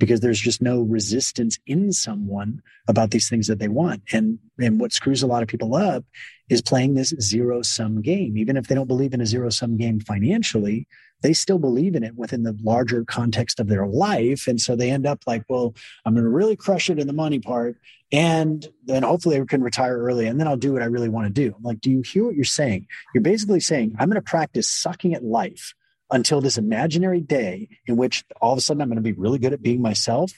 [0.00, 4.02] because there's just no resistance in someone about these things that they want.
[4.12, 6.04] And, and what screws a lot of people up
[6.48, 8.36] is playing this zero sum game.
[8.36, 10.88] Even if they don't believe in a zero sum game financially,
[11.22, 14.48] they still believe in it within the larger context of their life.
[14.48, 15.74] And so they end up like, well,
[16.06, 17.76] I'm going to really crush it in the money part.
[18.10, 21.26] And then hopefully I can retire early and then I'll do what I really want
[21.26, 21.54] to do.
[21.54, 22.86] I'm like, do you hear what you're saying?
[23.14, 25.74] You're basically saying, I'm going to practice sucking at life
[26.10, 29.38] until this imaginary day in which all of a sudden I'm going to be really
[29.38, 30.32] good at being myself.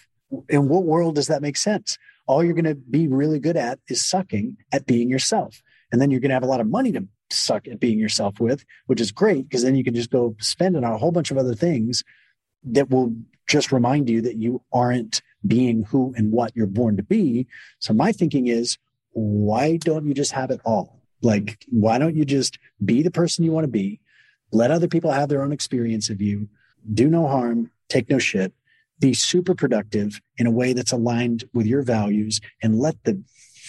[0.49, 1.99] In what world does that make sense?
[2.27, 5.63] All you're going to be really good at is sucking at being yourself.
[5.91, 8.41] And then you're going to have a lot of money to suck at being yourself
[8.41, 11.13] with, which is great because then you can just go spend it on a whole
[11.13, 12.03] bunch of other things
[12.65, 13.15] that will
[13.47, 17.47] just remind you that you aren't being who and what you're born to be.
[17.81, 18.79] So my thinking is,
[19.11, 21.03] why don't you just have it all?
[21.23, 24.01] Like, why don't you just be the person you want to be?
[24.53, 26.49] Let other people have their own experience of you,
[26.93, 28.53] do no harm, take no shit,
[29.01, 33.21] be super productive in a way that's aligned with your values, and let the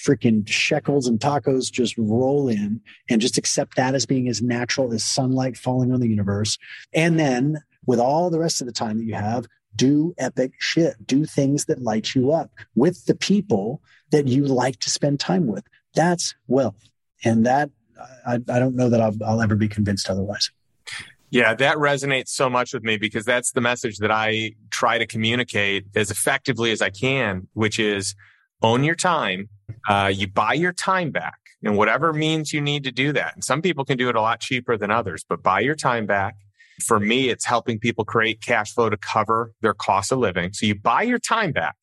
[0.06, 4.94] freaking shekels and tacos just roll in and just accept that as being as natural
[4.94, 6.58] as sunlight falling on the universe.
[6.94, 11.08] And then with all the rest of the time that you have, do epic shit,
[11.08, 13.82] do things that light you up with the people
[14.12, 15.64] that you like to spend time with.
[15.96, 16.90] That's wealth.
[17.24, 17.70] And that
[18.26, 20.52] I, I don't know that I'll, I'll ever be convinced otherwise.
[21.34, 25.08] Yeah, that resonates so much with me because that's the message that I try to
[25.08, 28.14] communicate as effectively as I can, which is
[28.62, 29.50] own your time.
[29.90, 33.34] Uh, you buy your time back and whatever means you need to do that.
[33.34, 36.06] And some people can do it a lot cheaper than others, but buy your time
[36.06, 36.36] back.
[36.86, 40.54] For me, it's helping people create cash flow to cover their cost of living.
[40.54, 41.74] So you buy your time back.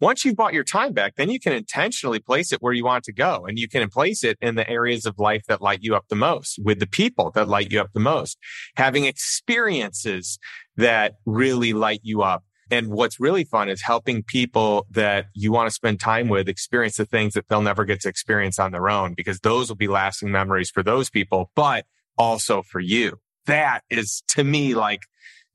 [0.00, 3.02] Once you've bought your time back, then you can intentionally place it where you want
[3.04, 3.44] to go.
[3.46, 6.16] And you can place it in the areas of life that light you up the
[6.16, 8.38] most with the people that light you up the most,
[8.76, 10.38] having experiences
[10.76, 12.44] that really light you up.
[12.70, 16.98] And what's really fun is helping people that you want to spend time with experience
[16.98, 19.88] the things that they'll never get to experience on their own, because those will be
[19.88, 21.86] lasting memories for those people, but
[22.18, 23.18] also for you.
[23.46, 25.00] That is to me like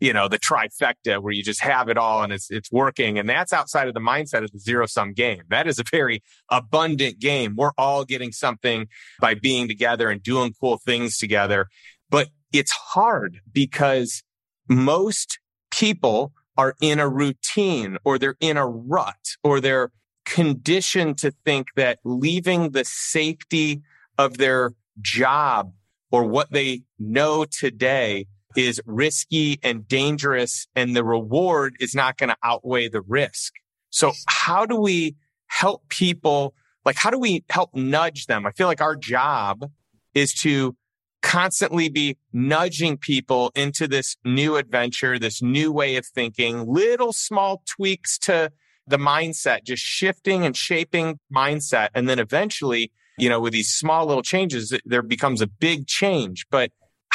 [0.03, 3.17] you know, the trifecta where you just have it all and it's, it's working.
[3.17, 5.43] And that's outside of the mindset of the zero sum game.
[5.49, 7.55] That is a very abundant game.
[7.55, 8.87] We're all getting something
[9.21, 11.67] by being together and doing cool things together.
[12.09, 14.23] But it's hard because
[14.67, 15.39] most
[15.71, 19.89] people are in a routine or they're in a rut or they're
[20.25, 23.81] conditioned to think that leaving the safety
[24.17, 25.71] of their job
[26.11, 28.27] or what they know today
[28.57, 33.53] is risky and dangerous and the reward is not going to outweigh the risk.
[33.89, 35.15] So how do we
[35.47, 36.53] help people?
[36.85, 38.45] Like, how do we help nudge them?
[38.45, 39.69] I feel like our job
[40.13, 40.75] is to
[41.21, 47.63] constantly be nudging people into this new adventure, this new way of thinking, little small
[47.65, 48.51] tweaks to
[48.85, 51.89] the mindset, just shifting and shaping mindset.
[51.95, 56.45] And then eventually, you know, with these small little changes, there becomes a big change.
[56.51, 56.71] But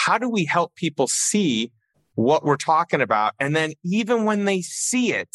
[0.09, 1.71] how do we help people see
[2.15, 3.35] what we're talking about?
[3.39, 5.29] And then even when they see it,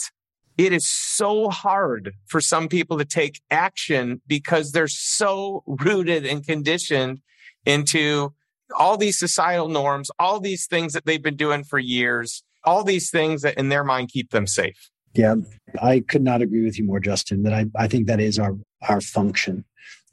[0.57, 6.43] it is so hard for some people to take action because they're so rooted and
[6.43, 7.21] conditioned
[7.67, 8.33] into
[8.75, 13.11] all these societal norms, all these things that they've been doing for years, all these
[13.11, 14.89] things that in their mind keep them safe.
[15.13, 15.35] Yeah,
[15.83, 18.57] I could not agree with you more, Justin, that I, I think that is our,
[18.89, 19.65] our function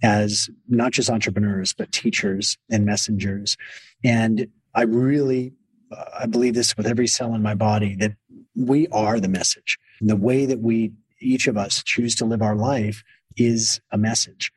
[0.03, 3.57] as not just entrepreneurs, but teachers and messengers.
[4.05, 5.53] And I really,
[5.93, 8.13] uh, I believe this with every cell in my body that
[8.55, 9.79] we are the message.
[10.01, 13.03] The way that we, each of us choose to live our life
[13.37, 14.53] is a message.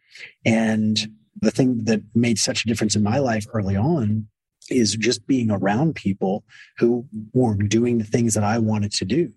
[0.45, 1.07] And
[1.41, 4.27] the thing that made such a difference in my life early on
[4.69, 6.43] is just being around people
[6.77, 9.31] who were doing the things that I wanted to do.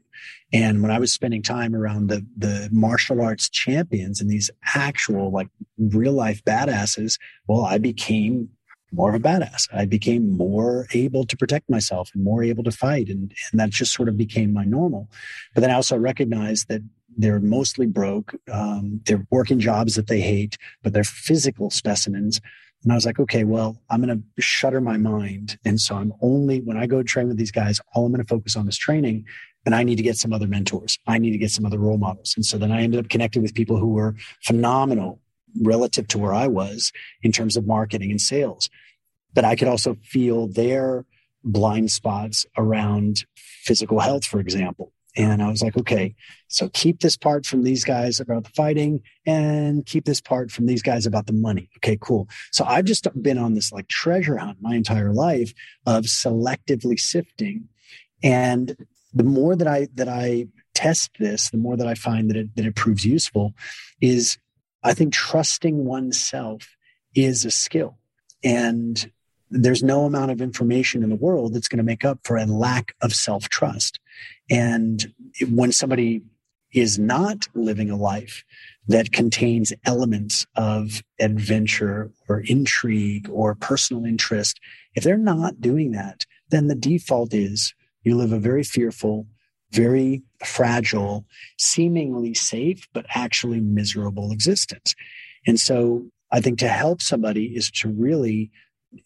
[0.52, 5.30] And when I was spending time around the, the martial arts champions and these actual,
[5.30, 5.48] like
[5.78, 8.50] real life badasses, well, I became
[8.92, 9.68] more of a badass.
[9.74, 13.08] I became more able to protect myself and more able to fight.
[13.08, 15.08] And, and that just sort of became my normal.
[15.54, 16.82] But then I also recognized that
[17.18, 18.34] they're mostly broke.
[18.50, 22.40] Um, they're working jobs that they hate, but they're physical specimens.
[22.82, 25.58] And I was like, okay, well, I'm going to shutter my mind.
[25.64, 28.28] And so I'm only, when I go train with these guys, all I'm going to
[28.28, 29.24] focus on is training
[29.66, 30.98] and I need to get some other mentors.
[31.06, 32.34] I need to get some other role models.
[32.36, 35.20] And so then I ended up connecting with people who were phenomenal
[35.60, 36.92] relative to where I was
[37.22, 38.70] in terms of marketing and sales.
[39.34, 41.04] But I could also feel their
[41.42, 44.92] blind spots around physical health, for example.
[45.16, 46.14] And I was like, okay,
[46.48, 50.66] so keep this part from these guys about the fighting and keep this part from
[50.66, 51.70] these guys about the money.
[51.78, 52.28] Okay, cool.
[52.52, 55.54] So I've just been on this like treasure hunt my entire life
[55.86, 57.68] of selectively sifting.
[58.22, 58.76] And
[59.16, 62.54] the more that I that I test this, the more that I find that it
[62.54, 63.54] that it proves useful
[64.00, 64.38] is
[64.82, 66.76] I think trusting oneself
[67.14, 67.96] is a skill.
[68.44, 69.10] And
[69.50, 72.44] there's no amount of information in the world that's going to make up for a
[72.44, 73.98] lack of self trust.
[74.50, 75.12] And
[75.48, 76.22] when somebody
[76.74, 78.44] is not living a life
[78.86, 84.60] that contains elements of adventure or intrigue or personal interest,
[84.94, 87.72] if they're not doing that, then the default is
[88.06, 89.26] you live a very fearful,
[89.72, 91.26] very fragile,
[91.58, 94.94] seemingly safe, but actually miserable existence.
[95.46, 98.50] And so I think to help somebody is to really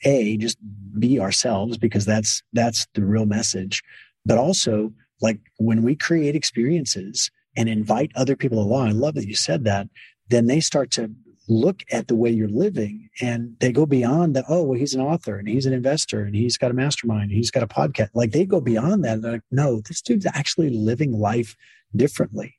[0.04, 0.58] a just
[0.98, 3.82] be ourselves because that's that's the real message
[4.24, 9.26] but also like when we create experiences and invite other people along i love that
[9.26, 9.88] you said that
[10.28, 11.10] then they start to
[11.50, 15.00] look at the way you're living and they go beyond that oh well he's an
[15.00, 18.10] author and he's an investor and he's got a mastermind and he's got a podcast.
[18.14, 21.56] Like they go beyond that they're like no this dude's actually living life
[21.94, 22.54] differently.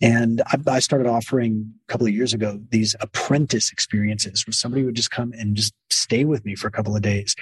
[0.00, 4.84] And I, I, started offering a couple of years ago these apprentice experiences where somebody
[4.84, 7.36] would just come and just stay with me for a couple of days.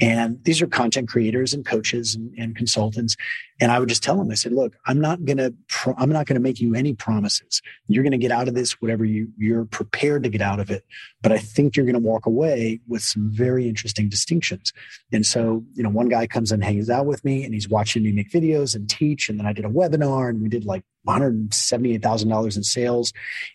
[0.00, 3.16] And these are content creators and coaches and, and consultants.
[3.60, 6.10] And I would just tell them, I said, look, I'm not going to, pro- I'm
[6.10, 7.60] not going to make you any promises.
[7.88, 10.70] You're going to get out of this, whatever you, you're prepared to get out of
[10.70, 10.84] it.
[11.22, 14.72] But I think you're going to walk away with some very interesting distinctions.
[15.12, 18.04] And so, you know, one guy comes and hangs out with me and he's watching
[18.04, 19.28] me make videos and teach.
[19.28, 23.12] And then I did a webinar and we did like $178,000 in sales.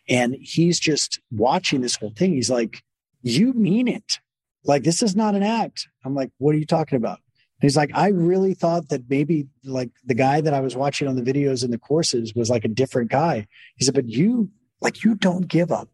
[0.07, 2.33] And he's just watching this whole thing.
[2.33, 2.83] He's like,
[3.21, 4.19] you mean it.
[4.63, 5.87] Like, this is not an act.
[6.05, 7.19] I'm like, what are you talking about?
[7.61, 11.07] And he's like, I really thought that maybe like the guy that I was watching
[11.07, 13.47] on the videos and the courses was like a different guy.
[13.75, 14.49] He said, but you,
[14.79, 15.89] like, you don't give up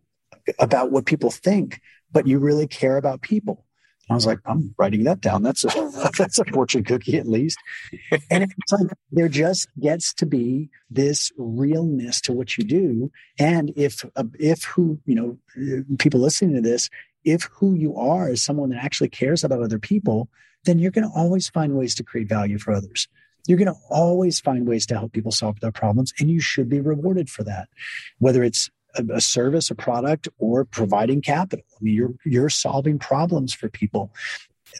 [0.60, 1.82] about what people think,
[2.12, 3.65] but you really care about people.
[4.10, 5.42] I was like, I'm writing that down.
[5.44, 7.58] That's a that's a fortune cookie at least.
[8.30, 13.12] And it's like there just gets to be this realness to what you do.
[13.40, 15.38] And if uh, if who you know
[15.98, 16.90] people listening to this,
[17.24, 20.30] if who you are is someone that actually cares about other people,
[20.66, 23.08] then you're going to always find ways to create value for others.
[23.48, 26.70] You're going to always find ways to help people solve their problems, and you should
[26.70, 27.70] be rewarded for that.
[28.20, 31.66] Whether it's a, service, a product, or providing capital.
[31.74, 34.12] I mean, you're you're solving problems for people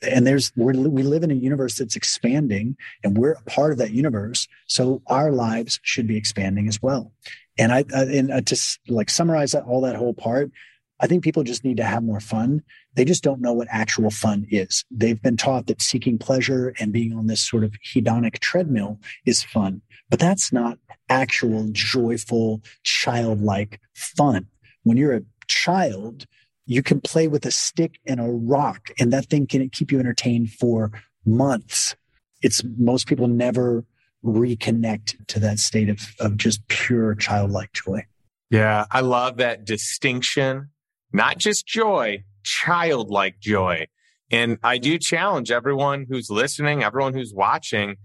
[0.02, 3.92] and there's we live in a universe that's expanding and we're a part of that
[3.92, 7.12] universe so our lives should be expanding as well
[7.58, 10.52] and i, I and uh, I just like summarize that, all that whole part
[11.00, 12.64] i think people just need to have more fun.
[12.94, 14.86] They just don't know what actual fun is.
[14.90, 19.44] They've been taught that seeking pleasure and being on this sort of hedonic treadmill is
[19.44, 20.78] fun but that's not
[21.10, 24.48] actual joyful childlike fun.
[24.84, 26.26] When you're a child
[26.68, 30.00] you can play with a stick and a rock and that thing can keep you
[30.00, 30.92] entertained for
[31.24, 31.96] months.
[32.42, 33.86] It's most people never
[34.24, 38.06] reconnect to that state of, of just pure childlike joy.
[38.50, 40.70] Yeah i love that distinction
[41.16, 43.86] not just joy childlike joy
[44.32, 47.96] and i do challenge everyone who's listening everyone who's watching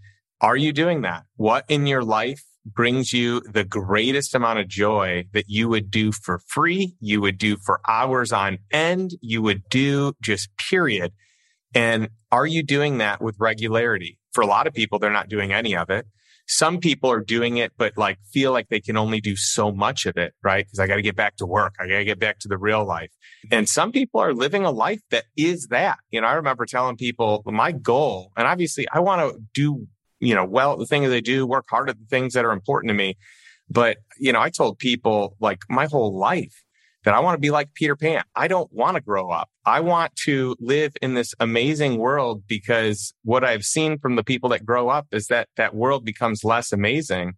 [0.40, 5.24] are you doing that what in your life brings you the greatest amount of joy
[5.32, 9.68] that you would do for free, you would do for hours on end, you would
[9.68, 11.12] do just period.
[11.74, 14.18] And are you doing that with regularity?
[14.32, 16.06] For a lot of people, they're not doing any of it.
[16.47, 20.07] Some people are doing it, but like feel like they can only do so much
[20.07, 20.64] of it, right?
[20.64, 21.74] Because I got to get back to work.
[21.78, 23.11] I got to get back to the real life.
[23.51, 25.99] And some people are living a life that is that.
[26.11, 29.86] You know, I remember telling people my goal, and obviously I want to do
[30.20, 32.91] you know, well the things they do, work hard at the things that are important
[32.91, 33.16] to me.
[33.68, 36.64] But, you know, I told people like my whole life
[37.05, 38.22] that I want to be like Peter Pan.
[38.36, 39.49] I don't want to grow up.
[39.70, 44.50] I want to live in this amazing world because what I've seen from the people
[44.50, 47.34] that grow up is that that world becomes less amazing.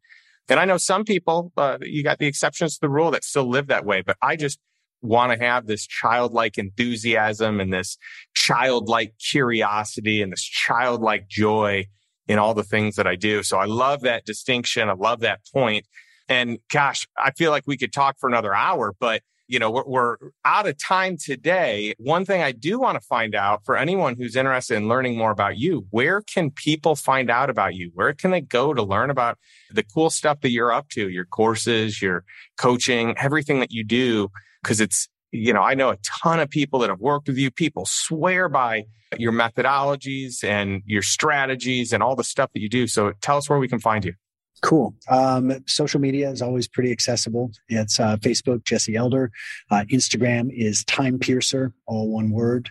[0.49, 3.47] And I know some people, uh, you got the exceptions to the rule that still
[3.49, 4.59] live that way, but I just
[5.03, 7.99] want to have this childlike enthusiasm and this
[8.35, 11.85] childlike curiosity and this childlike joy
[12.29, 13.43] in all the things that I do.
[13.43, 14.89] So I love that distinction.
[14.89, 15.87] I love that point.
[16.31, 19.85] And gosh, I feel like we could talk for another hour, but you know, we're,
[19.87, 21.95] we're out of time today.
[21.99, 25.31] One thing I do want to find out for anyone who's interested in learning more
[25.31, 27.91] about you, where can people find out about you?
[27.95, 29.39] Where can they go to learn about
[29.71, 32.25] the cool stuff that you're up to, your courses, your
[32.57, 34.29] coaching, everything that you do?
[34.65, 37.51] Cause it's, you know, I know a ton of people that have worked with you.
[37.51, 38.85] People swear by
[39.19, 42.87] your methodologies and your strategies and all the stuff that you do.
[42.87, 44.15] So tell us where we can find you.
[44.63, 44.95] Cool.
[45.09, 47.51] Um, social media is always pretty accessible.
[47.69, 49.33] It's uh, Facebook, Jesse Elder.
[49.71, 52.71] Uh, Instagram is Time Piercer, all one word.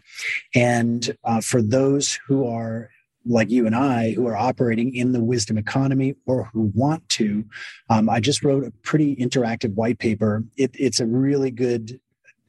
[0.56, 2.90] And uh, for those who are
[3.26, 7.46] like you and I, who are operating in the wisdom economy or who want to,
[7.90, 10.46] um, I just wrote a pretty interactive white paper.
[10.56, 12.00] It, it's a really good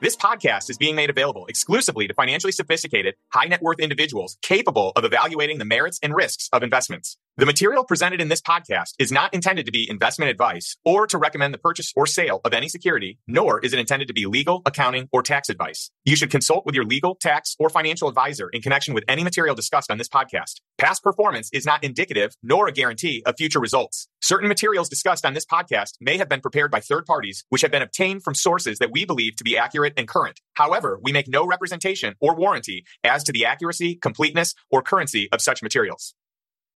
[0.00, 4.92] This podcast is being made available exclusively to financially sophisticated, high net worth individuals capable
[4.94, 7.16] of evaluating the merits and risks of investments.
[7.38, 11.16] The material presented in this podcast is not intended to be investment advice or to
[11.16, 14.60] recommend the purchase or sale of any security, nor is it intended to be legal,
[14.66, 15.92] accounting, or tax advice.
[16.04, 19.54] You should consult with your legal, tax, or financial advisor in connection with any material
[19.54, 20.54] discussed on this podcast.
[20.78, 24.08] Past performance is not indicative nor a guarantee of future results.
[24.20, 27.70] Certain materials discussed on this podcast may have been prepared by third parties, which have
[27.70, 30.40] been obtained from sources that we believe to be accurate and current.
[30.54, 35.40] However, we make no representation or warranty as to the accuracy, completeness, or currency of
[35.40, 36.16] such materials.